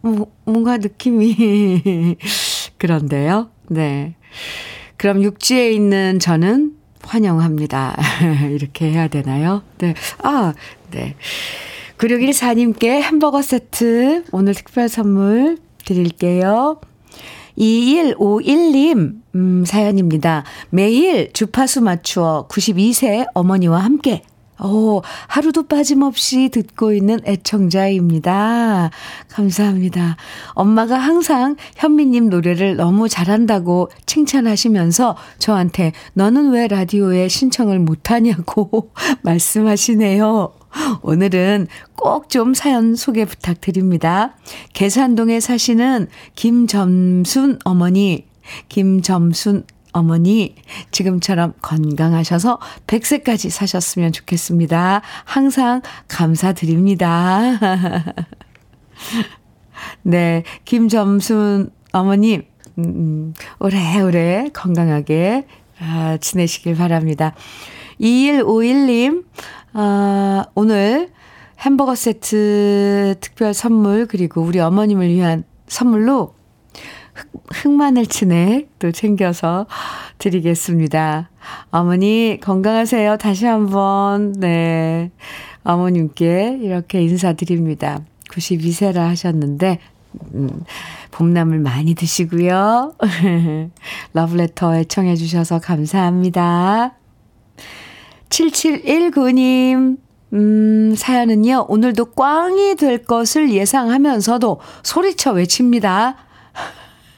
뭐, 0.00 0.30
뭔가 0.44 0.78
느낌이 0.78 2.16
그런데요. 2.78 3.50
네. 3.68 4.14
그럼 4.96 5.22
육지에 5.22 5.72
있는 5.72 6.18
저는 6.18 6.74
환영합니다. 7.02 7.96
이렇게 8.52 8.90
해야 8.90 9.08
되나요? 9.08 9.62
네. 9.78 9.94
아, 10.22 10.54
네. 10.90 11.14
9614님께 11.98 13.02
햄버거 13.02 13.42
세트 13.42 14.24
오늘 14.32 14.54
특별 14.54 14.88
선물 14.88 15.58
드릴게요. 15.84 16.80
2151님, 17.58 19.14
음, 19.34 19.64
사연입니다. 19.66 20.44
매일 20.70 21.32
주파수 21.32 21.82
맞추어 21.82 22.46
92세 22.48 23.26
어머니와 23.34 23.80
함께 23.80 24.22
오, 24.60 25.02
하루도 25.28 25.68
빠짐없이 25.68 26.48
듣고 26.48 26.92
있는 26.92 27.20
애청자입니다. 27.24 28.90
감사합니다. 29.28 30.16
엄마가 30.54 30.98
항상 30.98 31.54
현미님 31.76 32.28
노래를 32.28 32.74
너무 32.76 33.08
잘한다고 33.08 33.90
칭찬하시면서 34.06 35.16
저한테 35.38 35.92
너는 36.14 36.50
왜 36.50 36.66
라디오에 36.66 37.28
신청을 37.28 37.78
못하냐고 37.78 38.90
말씀하시네요. 39.22 40.57
오늘은 41.02 41.66
꼭 41.96 42.18
좀 42.28 42.54
사연 42.54 42.94
소개 42.94 43.24
부탁드립니다. 43.24 44.34
계산동에 44.74 45.40
사시는 45.40 46.08
김점순 46.34 47.58
어머니, 47.64 48.26
김점순 48.68 49.64
어머니, 49.92 50.54
지금처럼 50.90 51.54
건강하셔서 51.62 52.58
100세까지 52.86 53.50
사셨으면 53.50 54.12
좋겠습니다. 54.12 55.00
항상 55.24 55.80
감사드립니다. 56.06 57.58
네, 60.02 60.42
김점순 60.66 61.70
어머님, 61.92 62.42
음, 62.78 63.32
오래오래 63.58 64.50
건강하게 64.52 65.46
아, 65.80 66.18
지내시길 66.20 66.76
바랍니다. 66.76 67.34
2151님, 68.00 69.24
아, 69.80 70.44
오늘 70.56 71.08
햄버거 71.60 71.94
세트 71.94 73.14
특별 73.20 73.54
선물, 73.54 74.06
그리고 74.06 74.40
우리 74.42 74.58
어머님을 74.58 75.08
위한 75.08 75.44
선물로 75.68 76.34
흑, 77.14 77.28
흑마늘 77.52 78.06
진액 78.06 78.76
또 78.80 78.90
챙겨서 78.90 79.66
드리겠습니다. 80.18 81.30
어머니 81.70 82.38
건강하세요. 82.42 83.18
다시 83.18 83.46
한번, 83.46 84.32
네. 84.32 85.12
어머님께 85.62 86.58
이렇게 86.60 87.00
인사드립니다. 87.02 88.00
92세라 88.32 88.96
하셨는데, 88.96 89.78
음, 90.34 90.64
봄나물 91.12 91.60
많이 91.60 91.94
드시고요. 91.94 92.94
러브레터 94.12 94.74
애청해 94.74 95.14
주셔서 95.14 95.60
감사합니다. 95.60 96.97
7719님, 98.30 99.96
음, 100.34 100.94
사연은요, 100.96 101.66
오늘도 101.68 102.06
꽝이 102.06 102.74
될 102.76 103.04
것을 103.04 103.50
예상하면서도 103.50 104.60
소리쳐 104.82 105.32
외칩니다. 105.32 106.16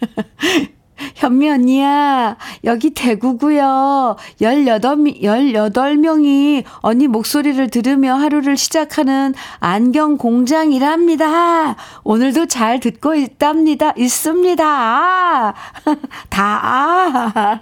현미 1.16 1.48
언니야, 1.48 2.36
여기 2.64 2.90
대구고요. 2.90 4.16
18, 4.40 4.96
18명이 4.96 6.64
언니 6.80 7.08
목소리를 7.08 7.68
들으며 7.70 8.14
하루를 8.14 8.56
시작하는 8.56 9.34
안경 9.60 10.18
공장이랍니다. 10.18 11.76
오늘도 12.04 12.46
잘 12.46 12.80
듣고 12.80 13.14
있답니다. 13.14 13.92
있습니다. 13.96 14.64
아, 14.64 15.54
다, 16.28 16.60
아, 16.62 17.60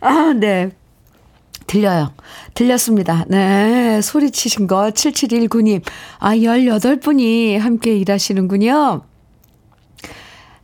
아, 0.00 0.32
네. 0.32 0.70
들려요. 1.66 2.12
들렸습니다. 2.54 3.24
네. 3.28 4.00
소리치신 4.02 4.66
거 4.66 4.90
7719님. 4.90 5.82
아, 6.18 6.34
18분이 6.34 7.58
함께 7.58 7.96
일하시는군요. 7.96 9.02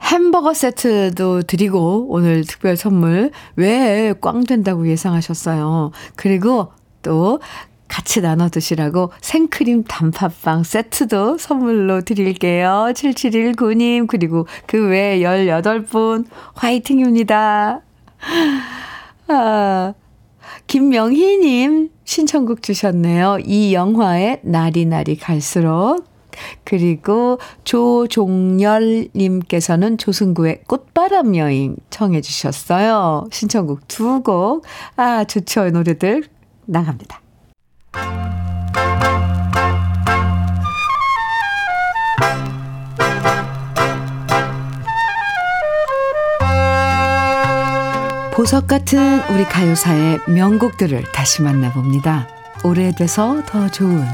햄버거 0.03 0.53
세트도 0.53 1.43
드리고 1.43 2.07
오늘 2.11 2.45
특별 2.45 2.77
선물 2.77 3.31
왜 3.57 4.13
꽝 4.21 4.45
된다고 4.45 4.89
예상하셨어요. 4.89 5.93
그리고 6.17 6.73
또 7.03 7.41
같이 7.89 8.21
나눠 8.21 8.49
드시라고 8.49 9.13
생크림 9.21 9.85
단팥빵 9.85 10.65
세트도 10.65 11.39
선물로 11.39 12.01
드릴게요. 12.03 12.87
7719님 12.95 14.07
그리고 14.07 14.47
그 14.67 14.89
외 14.89 15.21
18분 15.21 16.27
화이팅입니다. 16.55 17.81
아, 19.29 19.95
김명희님 20.67 21.91
신청곡 22.05 22.63
주셨네요. 22.63 23.39
이 23.45 23.75
영화의 23.75 24.41
날이 24.43 24.87
날이 24.87 25.17
갈수록 25.17 26.05
그리고 26.65 27.39
조종열님께서는 27.65 29.99
조승구의 29.99 30.63
꽃바람 30.67 31.37
여인 31.37 31.77
청해 31.91 32.23
주셨어요. 32.23 33.27
신청곡 33.31 33.87
두 33.89 34.23
곡. 34.23 34.65
아, 34.97 35.25
좋죠. 35.25 35.69
노래들 35.71 36.25
나갑니다. 36.67 37.21
보석 48.43 48.67
같은 48.67 49.21
우리 49.31 49.45
가요사의 49.45 50.19
명곡들을 50.27 51.13
다시 51.13 51.43
만나봅니다. 51.43 52.27
오래돼서 52.65 53.41
더 53.47 53.69
좋은 53.69 54.05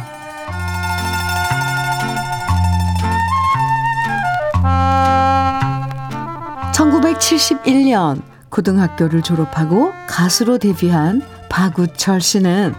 1971년 6.75 8.21
고등학교를 8.51 9.23
졸업하고 9.23 9.95
가수로 10.07 10.59
데뷔한 10.59 11.23
박우철 11.49 12.21
씨는 12.21 12.75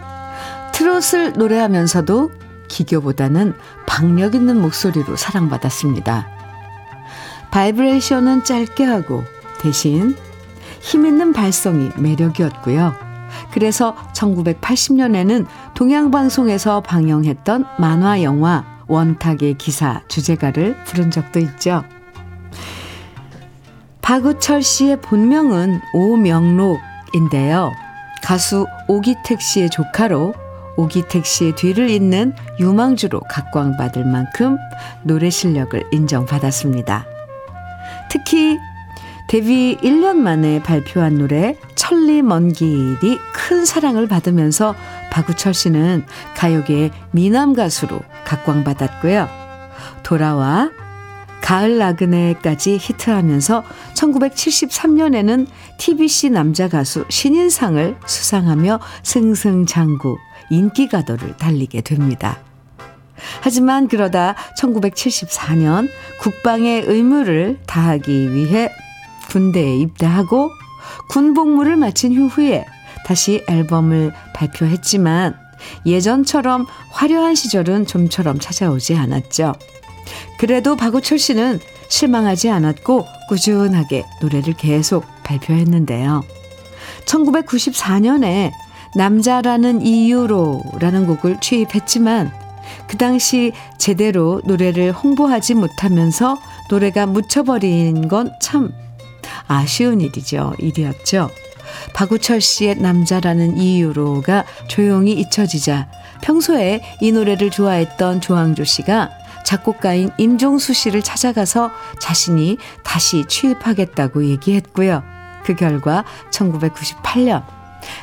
트롯을 0.71 1.33
노래하면서도 1.33 2.29
기교보다는 2.67 3.55
박력 3.87 4.35
있는 4.35 4.61
목소리로 4.61 5.15
사랑받았습니다. 5.15 6.27
바이브레이션은 7.49 8.43
짧게 8.43 8.83
하고 8.83 9.23
대신 9.59 10.15
힘있는 10.81 11.33
발성이 11.33 11.89
매력이었고요. 11.97 12.93
그래서 13.51 13.95
1980년에는 14.13 15.45
동양방송에서 15.75 16.81
방영했던 16.81 17.65
만화 17.77 18.23
영화 18.23 18.65
원탁의 18.87 19.55
기사 19.57 20.01
주제가를 20.07 20.83
부른 20.83 21.11
적도 21.11 21.39
있죠. 21.39 21.83
박우철 24.01 24.63
씨의 24.63 25.01
본명은 25.01 25.81
오명록인데요. 25.93 27.71
가수 28.23 28.65
오기택 28.87 29.41
씨의 29.41 29.69
조카로 29.69 30.33
오기택 30.77 31.25
씨의 31.25 31.55
뒤를 31.55 31.89
잇는 31.89 32.33
유망주로 32.59 33.19
각광받을 33.29 34.05
만큼 34.05 34.57
노래 35.03 35.29
실력을 35.29 35.83
인정받았습니다. 35.91 37.05
특히 38.09 38.57
데뷔 39.29 39.77
1년 39.83 40.15
만에 40.15 40.59
발표한 40.63 41.19
노래 41.19 41.55
천리 41.75 42.23
먼 42.23 42.51
길이 42.51 43.19
큰 43.31 43.63
사랑을 43.63 44.07
받으면서 44.07 44.73
박우철 45.11 45.53
씨는 45.53 46.03
가요계의 46.35 46.89
미남 47.11 47.53
가수로 47.53 47.99
각광받았고요. 48.25 49.29
돌아와 50.01 50.71
가을 51.43 51.77
나그네까지 51.77 52.79
히트하면서 52.81 53.63
1973년에는 53.93 55.45
TBC 55.77 56.31
남자 56.31 56.67
가수 56.67 57.05
신인상을 57.09 57.97
수상하며 58.07 58.79
승승장구 59.03 60.17
인기 60.49 60.87
가도를 60.87 61.37
달리게 61.37 61.81
됩니다. 61.81 62.39
하지만 63.41 63.87
그러다 63.87 64.33
1974년 64.57 65.87
국방의 66.19 66.85
의무를 66.87 67.59
다하기 67.67 68.33
위해 68.33 68.71
군대에 69.29 69.77
입대하고 69.77 70.51
군 71.07 71.33
복무를 71.33 71.75
마친 71.75 72.15
후에 72.29 72.65
다시 73.05 73.43
앨범을 73.47 74.11
발표했지만 74.33 75.35
예전처럼 75.85 76.65
화려한 76.91 77.35
시절은 77.35 77.85
좀처럼 77.85 78.39
찾아오지 78.39 78.95
않았죠. 78.95 79.53
그래도 80.39 80.75
박우철 80.75 81.19
씨는 81.19 81.59
실망하지 81.89 82.49
않았고 82.49 83.05
꾸준하게 83.29 84.05
노래를 84.21 84.53
계속 84.53 85.05
발표했는데요. 85.23 86.23
1994년에 87.05 88.51
남자라는 88.95 89.81
이유로라는 89.81 91.07
곡을 91.07 91.39
취입했지만 91.41 92.31
그 92.87 92.97
당시 92.97 93.51
제대로 93.77 94.41
노래를 94.45 94.91
홍보하지 94.91 95.55
못하면서 95.55 96.37
노래가 96.69 97.05
묻혀버린 97.05 98.07
건 98.07 98.31
참 98.39 98.71
아쉬운 99.47 100.01
일이죠. 100.01 100.53
일이었죠. 100.59 101.29
박우철 101.93 102.41
씨의 102.41 102.75
남자라는 102.75 103.57
이유로가 103.57 104.45
조용히 104.67 105.13
잊혀지자 105.13 105.87
평소에 106.21 106.81
이 107.01 107.11
노래를 107.11 107.49
좋아했던 107.49 108.21
조항조 108.21 108.63
씨가 108.63 109.09
작곡가인 109.45 110.09
임종수 110.17 110.73
씨를 110.73 111.01
찾아가서 111.01 111.71
자신이 111.99 112.57
다시 112.83 113.25
취입하겠다고 113.27 114.25
얘기했고요. 114.25 115.03
그 115.43 115.55
결과 115.55 116.03
1998년 116.31 117.43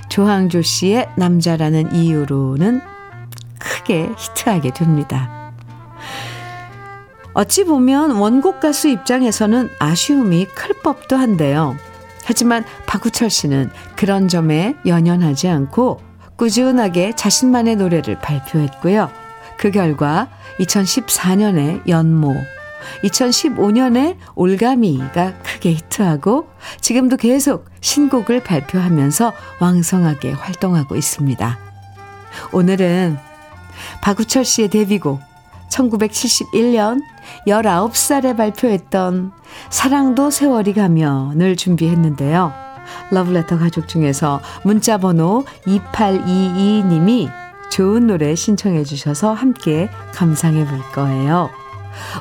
조항조 0.08 0.62
씨의 0.62 1.08
남자라는 1.16 1.94
이유로는 1.94 2.80
크게 3.58 4.10
히트하게 4.16 4.72
됩니다. 4.72 5.45
어찌 7.36 7.64
보면 7.64 8.12
원곡 8.12 8.60
가수 8.60 8.88
입장에서는 8.88 9.68
아쉬움이 9.78 10.46
클 10.54 10.74
법도 10.82 11.16
한데요. 11.16 11.76
하지만 12.24 12.64
박우철 12.86 13.28
씨는 13.28 13.70
그런 13.94 14.26
점에 14.26 14.74
연연하지 14.86 15.46
않고 15.48 16.00
꾸준하게 16.36 17.12
자신만의 17.14 17.76
노래를 17.76 18.18
발표했고요. 18.20 19.10
그 19.58 19.70
결과 19.70 20.30
2014년에 20.60 21.86
연모, 21.86 22.34
2015년에 23.04 24.16
올가미가 24.34 25.34
크게 25.42 25.72
히트하고 25.72 26.48
지금도 26.80 27.18
계속 27.18 27.66
신곡을 27.82 28.44
발표하면서 28.44 29.34
왕성하게 29.60 30.32
활동하고 30.32 30.96
있습니다. 30.96 31.58
오늘은 32.52 33.18
박우철 34.00 34.46
씨의 34.46 34.68
데뷔곡 34.68 35.20
1971년 35.68 37.02
19살에 37.46 38.36
발표했던 38.36 39.32
사랑도 39.70 40.30
세월이 40.30 40.74
가면을 40.74 41.56
준비했는데요. 41.56 42.52
러브레터 43.10 43.58
가족 43.58 43.88
중에서 43.88 44.40
문자 44.62 44.98
번호 44.98 45.44
2822님이 45.66 47.30
좋은 47.70 48.06
노래 48.06 48.34
신청해 48.34 48.84
주셔서 48.84 49.32
함께 49.32 49.88
감상해 50.14 50.64
볼 50.66 50.80
거예요. 50.92 51.50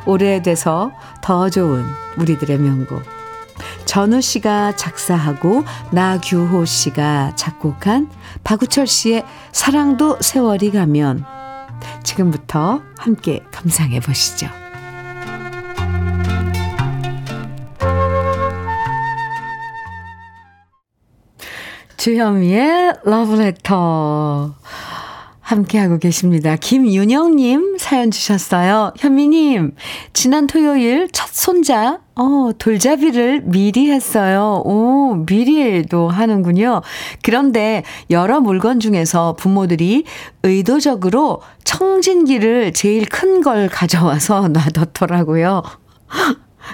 오래돼서 0.05 0.91
더 1.21 1.49
좋은 1.49 1.83
우리들의 2.17 2.57
명곡. 2.57 3.03
전우 3.85 4.19
씨가 4.19 4.75
작사하고 4.75 5.63
나규호 5.91 6.65
씨가 6.65 7.33
작곡한 7.35 8.09
박우철 8.43 8.87
씨의 8.87 9.23
사랑도 9.51 10.17
세월이 10.19 10.71
가면 10.71 11.23
지금부터 12.03 12.81
함께 12.97 13.43
감상해 13.51 13.99
보시죠. 13.99 14.64
주현미의 22.05 22.97
러브레터 23.03 24.53
함께하고 25.39 25.97
계십니다. 25.97 26.55
김윤영님 26.55 27.77
사연 27.79 28.11
주셨어요. 28.11 28.93
현미님, 28.95 29.73
지난 30.13 30.45
토요일 30.45 31.09
첫 31.11 31.27
손자, 31.31 32.01
어, 32.13 32.51
돌잡이를 32.59 33.41
미리 33.45 33.89
했어요. 33.89 34.61
오, 34.65 35.15
미리도 35.27 36.09
하는군요. 36.09 36.83
그런데 37.23 37.81
여러 38.11 38.39
물건 38.39 38.79
중에서 38.79 39.33
부모들이 39.35 40.03
의도적으로 40.43 41.41
청진기를 41.63 42.73
제일 42.73 43.07
큰 43.07 43.41
걸 43.41 43.67
가져와서 43.67 44.49
놔뒀더라고요. 44.53 45.63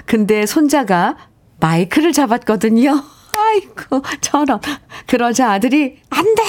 근데 0.04 0.44
손자가 0.44 1.16
마이크를 1.58 2.12
잡았거든요. 2.12 3.02
아이고, 3.52 4.02
저런. 4.20 4.60
그러자 5.06 5.52
아들이, 5.52 5.98
안 6.10 6.24
돼! 6.34 6.42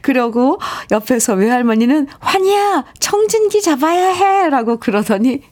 그러고 0.00 0.58
옆에서 0.90 1.34
외할머니는 1.34 2.08
환희야 2.20 2.84
청진기 2.98 3.62
잡아야 3.62 4.12
해 4.12 4.50
라고 4.50 4.78
그러더니 4.78 5.42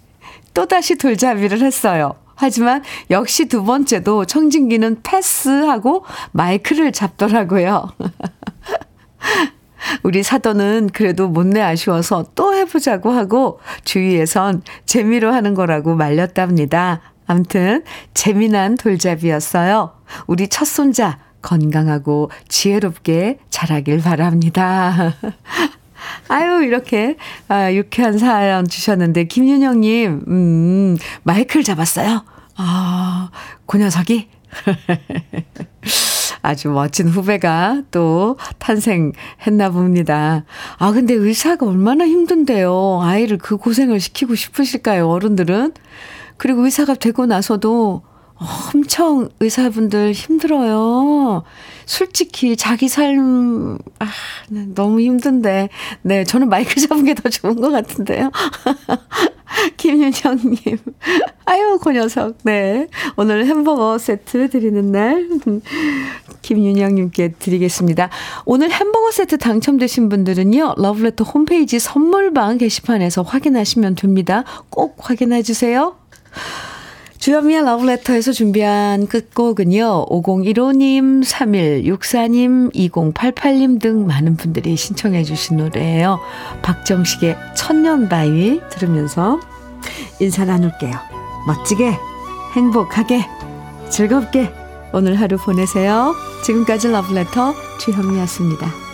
또다시 0.52 0.96
돌잡이를 0.96 1.62
했어요. 1.62 2.16
하지만 2.34 2.82
역시 3.10 3.46
두 3.46 3.64
번째도 3.64 4.24
청진기는 4.24 5.02
패스하고 5.02 6.04
마이크를 6.32 6.92
잡더라고요. 6.92 7.90
우리 10.02 10.22
사돈은 10.22 10.90
그래도 10.92 11.28
못내 11.28 11.60
아쉬워서 11.60 12.26
또 12.34 12.54
해보자고 12.54 13.10
하고 13.10 13.60
주위에선 13.84 14.62
재미로 14.86 15.32
하는 15.32 15.54
거라고 15.54 15.94
말렸답니다. 15.94 17.00
암튼 17.30 17.84
재미난 18.12 18.76
돌잡이였어요. 18.76 19.92
우리 20.26 20.48
첫 20.48 20.64
손자 20.64 21.20
건강하고 21.42 22.28
지혜롭게 22.48 23.38
자라길 23.50 24.00
바랍니다. 24.00 25.14
아유, 26.26 26.64
이렇게, 26.64 27.16
아, 27.46 27.72
유쾌한 27.72 28.18
사연 28.18 28.66
주셨는데, 28.66 29.24
김윤영님, 29.24 30.24
음, 30.26 30.96
마이크를 31.22 31.62
잡았어요. 31.62 32.24
아, 32.56 33.30
그 33.64 33.78
녀석이? 33.78 34.28
아주 36.42 36.68
멋진 36.70 37.06
후배가 37.06 37.82
또 37.92 38.38
탄생했나 38.58 39.70
봅니다. 39.70 40.44
아, 40.78 40.90
근데 40.90 41.14
의사가 41.14 41.64
얼마나 41.64 42.08
힘든데요. 42.08 43.00
아이를 43.02 43.38
그 43.38 43.56
고생을 43.56 44.00
시키고 44.00 44.34
싶으실까요, 44.34 45.08
어른들은? 45.08 45.74
그리고 46.40 46.64
의사가 46.64 46.94
되고 46.94 47.26
나서도 47.26 48.00
엄청 48.72 49.28
의사분들 49.40 50.12
힘들어요. 50.12 51.42
솔직히 51.84 52.56
자기 52.56 52.88
삶, 52.88 53.76
아, 53.98 54.06
네, 54.48 54.64
너무 54.74 55.02
힘든데. 55.02 55.68
네, 56.00 56.24
저는 56.24 56.48
마이크 56.48 56.80
잡은 56.80 57.04
게 57.04 57.12
더 57.12 57.28
좋은 57.28 57.60
것 57.60 57.68
같은데요. 57.70 58.30
김윤정님. 59.76 60.56
아유, 61.44 61.78
그 61.82 61.92
녀석. 61.92 62.38
네. 62.42 62.86
오늘 63.16 63.44
햄버거 63.44 63.98
세트 63.98 64.48
드리는 64.48 64.90
날. 64.90 65.28
김윤영님께 66.40 67.32
드리겠습니다. 67.32 68.08
오늘 68.46 68.70
햄버거 68.70 69.10
세트 69.10 69.36
당첨되신 69.36 70.08
분들은요, 70.08 70.76
러브레터 70.78 71.24
홈페이지 71.24 71.78
선물방 71.78 72.56
게시판에서 72.56 73.20
확인하시면 73.20 73.96
됩니다. 73.96 74.44
꼭 74.70 74.96
확인해 75.00 75.42
주세요. 75.42 75.96
주현미의 77.18 77.64
러브레터에서 77.64 78.32
준비한 78.32 79.06
끝곡은요, 79.06 80.06
5015님, 80.08 81.22
3164님, 81.22 82.74
2088님 82.74 83.78
등 83.78 84.06
많은 84.06 84.36
분들이 84.36 84.74
신청해 84.74 85.24
주신 85.24 85.58
노래예요. 85.58 86.18
박정식의 86.62 87.36
천년바위 87.54 88.62
들으면서 88.70 89.38
인사 90.18 90.46
나눌게요. 90.46 90.92
멋지게, 91.46 91.94
행복하게, 92.54 93.26
즐겁게 93.90 94.50
오늘 94.94 95.20
하루 95.20 95.36
보내세요. 95.36 96.14
지금까지 96.42 96.88
러브레터 96.88 97.54
주현미였습니다. 97.80 98.89